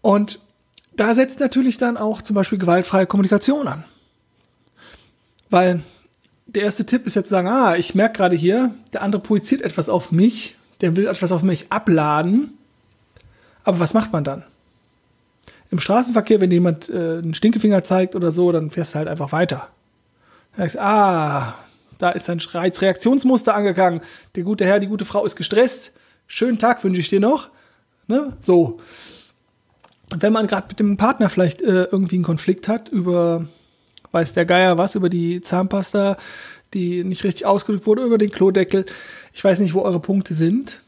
Und 0.01 0.39
da 0.95 1.15
setzt 1.15 1.39
natürlich 1.39 1.77
dann 1.77 1.97
auch 1.97 2.21
zum 2.21 2.35
Beispiel 2.35 2.57
gewaltfreie 2.57 3.05
Kommunikation 3.05 3.67
an. 3.67 3.85
Weil 5.53 5.81
der 6.47 6.63
erste 6.63 6.85
Tipp 6.85 7.05
ist 7.05 7.15
jetzt 7.15 7.27
zu 7.27 7.35
sagen, 7.35 7.47
ah, 7.47 7.75
ich 7.75 7.93
merke 7.95 8.17
gerade 8.17 8.35
hier, 8.35 8.73
der 8.91 9.03
andere 9.03 9.21
projiziert 9.21 9.61
etwas 9.61 9.87
auf 9.87 10.11
mich, 10.11 10.57
der 10.81 10.95
will 10.95 11.07
etwas 11.07 11.31
auf 11.31 11.43
mich 11.43 11.71
abladen. 11.71 12.57
Aber 13.63 13.79
was 13.79 13.93
macht 13.93 14.11
man 14.11 14.23
dann? 14.23 14.43
im 15.73 15.79
Straßenverkehr, 15.79 16.39
wenn 16.39 16.51
jemand 16.51 16.87
äh, 16.89 17.17
einen 17.17 17.33
Stinkefinger 17.33 17.83
zeigt 17.83 18.15
oder 18.15 18.31
so, 18.31 18.51
dann 18.51 18.69
fährst 18.69 18.93
du 18.93 18.99
halt 18.99 19.07
einfach 19.07 19.31
weiter. 19.31 19.69
Dann 20.55 20.69
sagst, 20.69 20.79
ah, 20.79 21.55
da 21.97 22.11
ist 22.11 22.29
ein 22.29 22.39
Reizreaktionsmuster 22.39 23.55
angegangen. 23.55 24.01
Der 24.35 24.43
gute 24.43 24.65
Herr, 24.65 24.79
die 24.79 24.87
gute 24.87 25.03
Frau 25.03 25.25
ist 25.25 25.35
gestresst. 25.35 25.91
Schönen 26.27 26.59
Tag 26.59 26.83
wünsche 26.83 27.01
ich 27.01 27.09
dir 27.09 27.19
noch. 27.19 27.49
Ne? 28.07 28.33
So. 28.39 28.77
Wenn 30.15 30.31
man 30.31 30.45
gerade 30.45 30.67
mit 30.67 30.79
dem 30.79 30.95
Partner 30.95 31.27
vielleicht 31.29 31.61
äh, 31.63 31.85
irgendwie 31.85 32.17
einen 32.17 32.23
Konflikt 32.23 32.67
hat 32.67 32.89
über, 32.89 33.47
weiß 34.13 34.33
der 34.33 34.45
Geier 34.45 34.77
was, 34.77 34.95
über 34.95 35.09
die 35.09 35.41
Zahnpasta, 35.41 36.17
die 36.73 37.03
nicht 37.03 37.23
richtig 37.23 37.45
ausgedrückt 37.45 37.85
wurde, 37.85 38.03
über 38.03 38.17
den 38.17 38.31
Klodeckel, 38.31 38.85
ich 39.33 39.43
weiß 39.43 39.59
nicht, 39.59 39.73
wo 39.73 39.81
eure 39.81 39.99
Punkte 39.99 40.33
sind, 40.33 40.81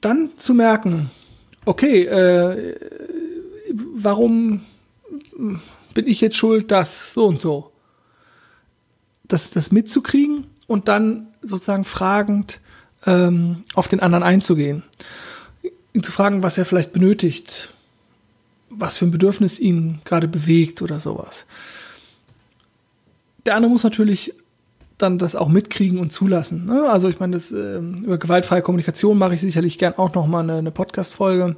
dann 0.00 0.30
zu 0.36 0.54
merken, 0.54 1.10
okay, 1.64 2.04
äh, 2.04 2.76
warum 3.94 4.62
bin 5.94 6.06
ich 6.06 6.20
jetzt 6.20 6.36
schuld, 6.36 6.70
das 6.70 7.12
so 7.12 7.26
und 7.26 7.40
so. 7.40 7.72
Das, 9.24 9.50
das 9.50 9.72
mitzukriegen 9.72 10.46
und 10.66 10.88
dann 10.88 11.28
sozusagen 11.42 11.84
fragend 11.84 12.60
ähm, 13.06 13.64
auf 13.74 13.88
den 13.88 14.00
anderen 14.00 14.22
einzugehen. 14.22 14.82
Ihn 15.92 16.02
zu 16.02 16.12
fragen, 16.12 16.42
was 16.42 16.58
er 16.58 16.64
vielleicht 16.64 16.92
benötigt, 16.92 17.72
was 18.70 18.96
für 18.96 19.06
ein 19.06 19.10
Bedürfnis 19.10 19.58
ihn 19.58 20.00
gerade 20.04 20.28
bewegt 20.28 20.82
oder 20.82 20.98
sowas. 20.98 21.46
Der 23.46 23.56
andere 23.56 23.70
muss 23.72 23.84
natürlich 23.84 24.34
dann 24.98 25.18
das 25.18 25.34
auch 25.34 25.48
mitkriegen 25.48 25.98
und 25.98 26.12
zulassen. 26.12 26.64
Ne? 26.64 26.88
Also 26.88 27.08
ich 27.08 27.18
meine, 27.18 27.36
das, 27.36 27.50
äh, 27.50 27.78
über 27.78 28.18
gewaltfreie 28.18 28.62
Kommunikation 28.62 29.18
mache 29.18 29.34
ich 29.34 29.40
sicherlich 29.40 29.78
gern 29.78 29.94
auch 29.94 30.14
noch 30.14 30.26
mal 30.26 30.40
eine, 30.40 30.56
eine 30.56 30.70
Podcast-Folge. 30.70 31.56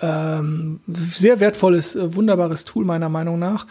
Ähm, 0.00 0.80
sehr 0.86 1.40
wertvolles, 1.40 1.94
äh, 1.94 2.14
wunderbares 2.14 2.64
Tool 2.64 2.84
meiner 2.84 3.10
Meinung 3.10 3.38
nach. 3.38 3.66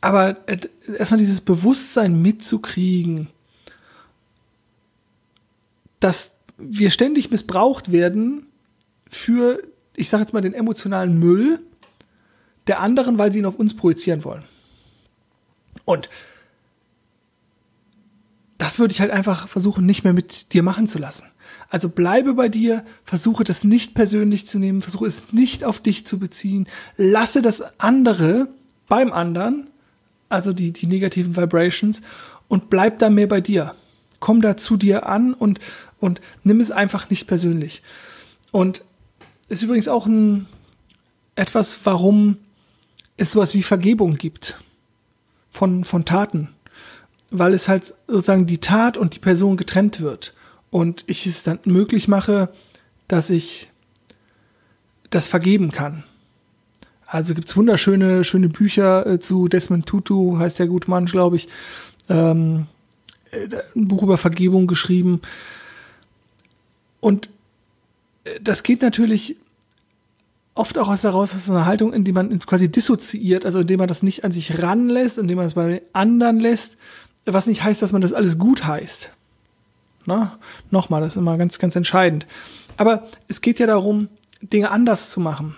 Aber 0.00 0.36
äh, 0.46 0.58
erstmal 0.98 1.18
dieses 1.18 1.42
Bewusstsein 1.42 2.20
mitzukriegen, 2.20 3.28
dass 6.00 6.32
wir 6.56 6.90
ständig 6.90 7.30
missbraucht 7.30 7.92
werden 7.92 8.46
für, 9.08 9.62
ich 9.96 10.08
sage 10.08 10.22
jetzt 10.22 10.32
mal, 10.32 10.40
den 10.40 10.54
emotionalen 10.54 11.18
Müll 11.18 11.60
der 12.66 12.80
anderen, 12.80 13.18
weil 13.18 13.32
sie 13.32 13.40
ihn 13.40 13.46
auf 13.46 13.56
uns 13.56 13.76
projizieren 13.76 14.24
wollen. 14.24 14.44
Und 15.84 16.08
das 18.58 18.78
würde 18.78 18.92
ich 18.92 19.00
halt 19.00 19.10
einfach 19.10 19.48
versuchen, 19.48 19.84
nicht 19.84 20.04
mehr 20.04 20.12
mit 20.12 20.52
dir 20.52 20.62
machen 20.62 20.86
zu 20.86 20.98
lassen. 20.98 21.26
Also 21.68 21.88
bleibe 21.88 22.34
bei 22.34 22.48
dir, 22.48 22.84
versuche 23.04 23.44
das 23.44 23.64
nicht 23.64 23.94
persönlich 23.94 24.46
zu 24.46 24.58
nehmen, 24.58 24.82
versuche 24.82 25.06
es 25.06 25.32
nicht 25.32 25.64
auf 25.64 25.80
dich 25.80 26.06
zu 26.06 26.18
beziehen, 26.18 26.66
lasse 26.96 27.42
das 27.42 27.62
andere 27.78 28.48
beim 28.88 29.12
anderen, 29.12 29.68
also 30.28 30.52
die, 30.52 30.72
die 30.72 30.86
negativen 30.86 31.36
Vibrations, 31.36 32.00
und 32.48 32.70
bleib 32.70 32.98
da 32.98 33.10
mehr 33.10 33.26
bei 33.26 33.40
dir. 33.40 33.74
Komm 34.20 34.40
da 34.40 34.56
zu 34.56 34.76
dir 34.76 35.06
an 35.06 35.34
und, 35.34 35.58
und 36.00 36.20
nimm 36.44 36.60
es 36.60 36.70
einfach 36.70 37.10
nicht 37.10 37.26
persönlich. 37.26 37.82
Und 38.52 38.84
ist 39.48 39.62
übrigens 39.62 39.88
auch 39.88 40.06
ein, 40.06 40.46
etwas, 41.34 41.80
warum 41.84 42.38
es 43.16 43.32
sowas 43.32 43.54
wie 43.54 43.62
Vergebung 43.62 44.16
gibt 44.16 44.58
von, 45.54 45.84
von 45.84 46.04
Taten. 46.04 46.48
Weil 47.30 47.54
es 47.54 47.68
halt 47.68 47.94
sozusagen 48.06 48.46
die 48.46 48.58
Tat 48.58 48.96
und 48.96 49.14
die 49.14 49.20
Person 49.20 49.56
getrennt 49.56 50.00
wird 50.00 50.34
und 50.70 51.04
ich 51.06 51.26
es 51.26 51.44
dann 51.44 51.60
möglich 51.64 52.08
mache, 52.08 52.52
dass 53.08 53.30
ich 53.30 53.70
das 55.10 55.28
vergeben 55.28 55.70
kann. 55.70 56.02
Also 57.06 57.34
gibt's 57.34 57.56
wunderschöne 57.56 58.24
schöne 58.24 58.48
Bücher 58.48 59.06
äh, 59.06 59.20
zu 59.20 59.46
Desmond 59.46 59.86
Tutu, 59.86 60.38
heißt 60.38 60.58
der 60.58 60.66
gute 60.66 60.90
Mann, 60.90 61.06
glaube 61.06 61.36
ich. 61.36 61.48
Ähm, 62.08 62.66
äh, 63.30 63.46
ein 63.76 63.86
Buch 63.86 64.02
über 64.02 64.18
Vergebung 64.18 64.66
geschrieben. 64.66 65.20
Und 67.00 67.28
äh, 68.24 68.40
das 68.42 68.64
geht 68.64 68.82
natürlich 68.82 69.36
oft 70.54 70.78
auch 70.78 70.88
aus 70.88 71.02
daraus 71.02 71.34
aus 71.34 71.50
einer 71.50 71.66
Haltung, 71.66 71.92
in 71.92 72.04
die 72.04 72.12
man 72.12 72.38
quasi 72.40 72.70
dissoziiert, 72.70 73.44
also 73.44 73.60
indem 73.60 73.78
man 73.78 73.88
das 73.88 74.02
nicht 74.02 74.24
an 74.24 74.32
sich 74.32 74.62
ranlässt, 74.62 75.18
indem 75.18 75.36
man 75.36 75.46
es 75.46 75.54
bei 75.54 75.82
anderen 75.92 76.38
lässt, 76.38 76.76
was 77.24 77.46
nicht 77.46 77.64
heißt, 77.64 77.82
dass 77.82 77.92
man 77.92 78.02
das 78.02 78.12
alles 78.12 78.38
gut 78.38 78.66
heißt. 78.66 79.10
Ne? 80.06 80.32
Nochmal, 80.70 81.00
das 81.00 81.10
ist 81.10 81.16
immer 81.16 81.36
ganz, 81.38 81.58
ganz 81.58 81.74
entscheidend. 81.74 82.26
Aber 82.76 83.04
es 83.28 83.40
geht 83.40 83.58
ja 83.58 83.66
darum, 83.66 84.08
Dinge 84.40 84.70
anders 84.70 85.10
zu 85.10 85.20
machen, 85.20 85.56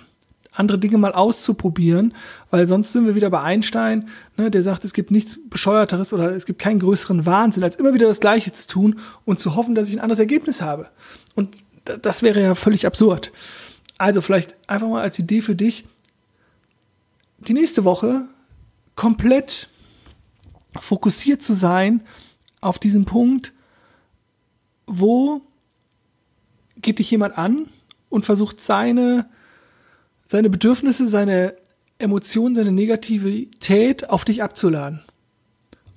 andere 0.52 0.78
Dinge 0.78 0.96
mal 0.96 1.12
auszuprobieren, 1.12 2.14
weil 2.50 2.66
sonst 2.66 2.92
sind 2.92 3.06
wir 3.06 3.14
wieder 3.14 3.30
bei 3.30 3.42
Einstein, 3.42 4.08
ne, 4.36 4.50
der 4.50 4.62
sagt, 4.62 4.84
es 4.84 4.92
gibt 4.92 5.10
nichts 5.10 5.38
bescheuerteres 5.50 6.12
oder 6.12 6.30
es 6.30 6.46
gibt 6.46 6.60
keinen 6.60 6.78
größeren 6.78 7.26
Wahnsinn, 7.26 7.64
als 7.64 7.76
immer 7.76 7.94
wieder 7.94 8.06
das 8.06 8.20
Gleiche 8.20 8.52
zu 8.52 8.66
tun 8.66 9.00
und 9.24 9.40
zu 9.40 9.56
hoffen, 9.56 9.74
dass 9.74 9.88
ich 9.88 9.96
ein 9.96 10.00
anderes 10.00 10.20
Ergebnis 10.20 10.62
habe. 10.62 10.88
Und 11.34 11.56
das 11.84 12.22
wäre 12.22 12.40
ja 12.40 12.54
völlig 12.54 12.86
absurd. 12.86 13.32
Also 13.98 14.20
vielleicht 14.20 14.56
einfach 14.68 14.88
mal 14.88 15.02
als 15.02 15.18
Idee 15.18 15.40
für 15.40 15.54
dich, 15.54 15.86
die 17.38 17.54
nächste 17.54 17.84
Woche 17.84 18.26
komplett 18.94 19.68
fokussiert 20.78 21.42
zu 21.42 21.54
sein 21.54 22.02
auf 22.60 22.78
diesen 22.78 23.04
Punkt, 23.04 23.52
wo 24.86 25.42
geht 26.76 26.98
dich 26.98 27.10
jemand 27.10 27.38
an 27.38 27.68
und 28.08 28.24
versucht 28.24 28.60
seine, 28.60 29.28
seine 30.26 30.50
Bedürfnisse, 30.50 31.08
seine 31.08 31.56
Emotionen, 31.98 32.54
seine 32.54 32.72
Negativität 32.72 34.10
auf 34.10 34.24
dich 34.24 34.42
abzuladen. 34.42 35.02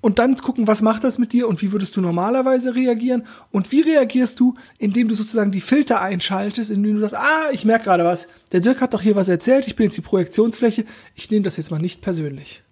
Und 0.01 0.17
dann 0.17 0.37
gucken, 0.37 0.65
was 0.65 0.81
macht 0.81 1.03
das 1.03 1.17
mit 1.17 1.33
dir 1.33 1.47
und 1.47 1.61
wie 1.61 1.73
würdest 1.73 1.97
du 1.97 2.01
normalerweise 2.01 2.73
reagieren? 2.73 3.27
Und 3.51 3.71
wie 3.71 3.81
reagierst 3.81 4.39
du, 4.39 4.55
indem 4.77 5.09
du 5.09 5.15
sozusagen 5.15 5.51
die 5.51 5.59
Filter 5.59 5.99
einschaltest, 6.01 6.71
indem 6.71 6.95
du 6.95 7.01
sagst, 7.01 7.15
ah, 7.15 7.51
ich 7.51 7.65
merke 7.65 7.85
gerade 7.85 8.05
was, 8.05 8.27
der 8.53 8.61
Dirk 8.61 8.79
hat 8.79 8.93
doch 8.93 9.01
hier 9.01 9.17
was 9.17 9.27
erzählt, 9.27 9.67
ich 9.67 9.75
bin 9.75 9.85
jetzt 9.85 9.97
die 9.97 10.01
Projektionsfläche, 10.01 10.85
ich 11.15 11.29
nehme 11.29 11.43
das 11.43 11.57
jetzt 11.57 11.69
mal 11.69 11.79
nicht 11.79 12.01
persönlich. 12.01 12.63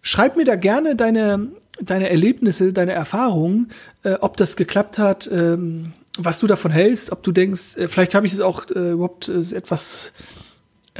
Schreib 0.00 0.36
mir 0.36 0.46
da 0.46 0.56
gerne 0.56 0.96
deine, 0.96 1.48
deine 1.78 2.08
Erlebnisse, 2.08 2.72
deine 2.72 2.92
Erfahrungen, 2.92 3.68
äh, 4.02 4.14
ob 4.14 4.38
das 4.38 4.56
geklappt 4.56 4.96
hat, 4.96 5.28
ähm, 5.30 5.92
was 6.16 6.38
du 6.38 6.46
davon 6.46 6.70
hältst, 6.70 7.12
ob 7.12 7.22
du 7.22 7.32
denkst, 7.32 7.76
äh, 7.76 7.88
vielleicht 7.88 8.14
habe 8.14 8.26
ich 8.26 8.32
es 8.32 8.40
auch 8.40 8.64
äh, 8.70 8.92
überhaupt 8.92 9.28
äh, 9.28 9.54
etwas 9.54 10.12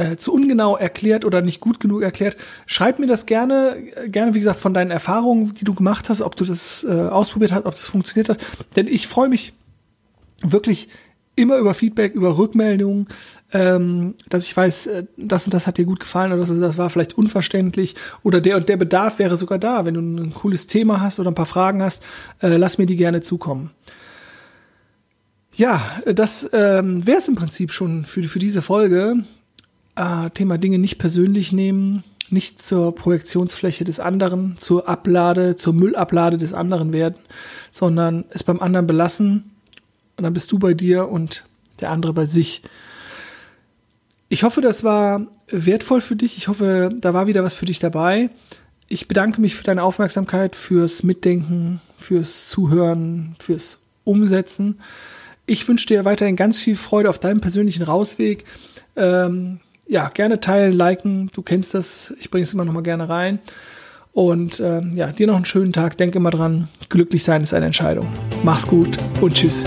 äh, 0.00 0.16
zu 0.16 0.32
ungenau 0.32 0.76
erklärt 0.76 1.24
oder 1.24 1.42
nicht 1.42 1.60
gut 1.60 1.78
genug 1.78 2.02
erklärt. 2.02 2.36
Schreib 2.66 2.98
mir 2.98 3.06
das 3.06 3.26
gerne, 3.26 3.76
äh, 3.96 4.08
gerne 4.08 4.34
wie 4.34 4.38
gesagt 4.38 4.60
von 4.60 4.72
deinen 4.72 4.90
Erfahrungen, 4.90 5.52
die 5.52 5.64
du 5.64 5.74
gemacht 5.74 6.08
hast, 6.08 6.22
ob 6.22 6.36
du 6.36 6.44
das 6.44 6.86
äh, 6.88 6.90
ausprobiert 6.90 7.52
hast, 7.52 7.66
ob 7.66 7.74
das 7.74 7.84
funktioniert 7.84 8.30
hat. 8.30 8.38
Denn 8.76 8.86
ich 8.86 9.08
freue 9.08 9.28
mich 9.28 9.52
wirklich 10.42 10.88
immer 11.36 11.58
über 11.58 11.74
Feedback, 11.74 12.14
über 12.14 12.38
Rückmeldungen, 12.38 13.08
ähm, 13.52 14.14
dass 14.28 14.44
ich 14.44 14.56
weiß, 14.56 14.86
äh, 14.86 15.04
das 15.16 15.44
und 15.44 15.54
das 15.54 15.66
hat 15.66 15.78
dir 15.78 15.84
gut 15.84 16.00
gefallen 16.00 16.32
oder 16.32 16.40
das, 16.40 16.58
das 16.58 16.78
war 16.78 16.90
vielleicht 16.90 17.16
unverständlich 17.16 17.94
oder 18.22 18.40
der 18.40 18.56
und 18.56 18.68
der 18.68 18.76
Bedarf 18.76 19.18
wäre 19.18 19.36
sogar 19.36 19.58
da. 19.58 19.84
Wenn 19.84 19.94
du 19.94 20.00
ein 20.00 20.34
cooles 20.34 20.66
Thema 20.66 21.00
hast 21.00 21.20
oder 21.20 21.30
ein 21.30 21.34
paar 21.34 21.46
Fragen 21.46 21.82
hast, 21.82 22.02
äh, 22.40 22.56
lass 22.56 22.78
mir 22.78 22.86
die 22.86 22.96
gerne 22.96 23.20
zukommen. 23.20 23.70
Ja, 25.52 25.82
das 26.06 26.48
ähm, 26.52 27.06
wäre 27.06 27.18
es 27.18 27.28
im 27.28 27.34
Prinzip 27.34 27.72
schon 27.72 28.04
für, 28.04 28.22
für 28.22 28.38
diese 28.38 28.62
Folge. 28.62 29.24
Äh, 29.96 30.30
Thema 30.30 30.58
Dinge 30.58 30.78
nicht 30.78 30.98
persönlich 30.98 31.52
nehmen, 31.52 32.04
nicht 32.30 32.62
zur 32.62 32.94
Projektionsfläche 32.94 33.84
des 33.84 34.00
anderen, 34.00 34.56
zur 34.56 34.88
Ablade, 34.88 35.56
zur 35.56 35.72
Müllablade 35.72 36.38
des 36.38 36.54
anderen 36.54 36.92
werden, 36.92 37.16
sondern 37.70 38.24
es 38.30 38.44
beim 38.44 38.60
anderen 38.60 38.86
belassen. 38.86 39.50
Und 40.16 40.24
dann 40.24 40.32
bist 40.32 40.52
du 40.52 40.58
bei 40.58 40.74
dir 40.74 41.08
und 41.08 41.44
der 41.80 41.90
andere 41.90 42.12
bei 42.12 42.24
sich. 42.24 42.62
Ich 44.28 44.44
hoffe, 44.44 44.60
das 44.60 44.84
war 44.84 45.26
wertvoll 45.48 46.00
für 46.00 46.14
dich. 46.14 46.36
Ich 46.36 46.46
hoffe, 46.46 46.90
da 46.96 47.14
war 47.14 47.26
wieder 47.26 47.42
was 47.42 47.54
für 47.54 47.66
dich 47.66 47.80
dabei. 47.80 48.30
Ich 48.86 49.08
bedanke 49.08 49.40
mich 49.40 49.54
für 49.54 49.64
deine 49.64 49.82
Aufmerksamkeit, 49.82 50.54
fürs 50.56 51.02
Mitdenken, 51.02 51.80
fürs 51.98 52.48
Zuhören, 52.48 53.34
fürs 53.40 53.78
Umsetzen. 54.04 54.80
Ich 55.46 55.66
wünsche 55.66 55.86
dir 55.86 56.04
weiterhin 56.04 56.36
ganz 56.36 56.58
viel 56.58 56.76
Freude 56.76 57.08
auf 57.08 57.18
deinem 57.18 57.40
persönlichen 57.40 57.82
Rausweg. 57.82 58.44
Ähm, 58.94 59.60
ja, 59.90 60.08
gerne 60.08 60.38
teilen, 60.40 60.72
liken. 60.72 61.30
Du 61.34 61.42
kennst 61.42 61.74
das. 61.74 62.14
Ich 62.20 62.30
bringe 62.30 62.44
es 62.44 62.54
immer 62.54 62.64
noch 62.64 62.72
mal 62.72 62.82
gerne 62.82 63.08
rein. 63.08 63.40
Und 64.12 64.60
ähm, 64.60 64.92
ja, 64.94 65.10
dir 65.10 65.26
noch 65.26 65.36
einen 65.36 65.44
schönen 65.44 65.72
Tag. 65.72 65.98
Denke 65.98 66.18
immer 66.18 66.30
dran, 66.30 66.68
glücklich 66.88 67.24
sein 67.24 67.42
ist 67.42 67.52
eine 67.54 67.66
Entscheidung. 67.66 68.06
Mach's 68.44 68.66
gut 68.66 68.96
und 69.20 69.34
tschüss. 69.34 69.64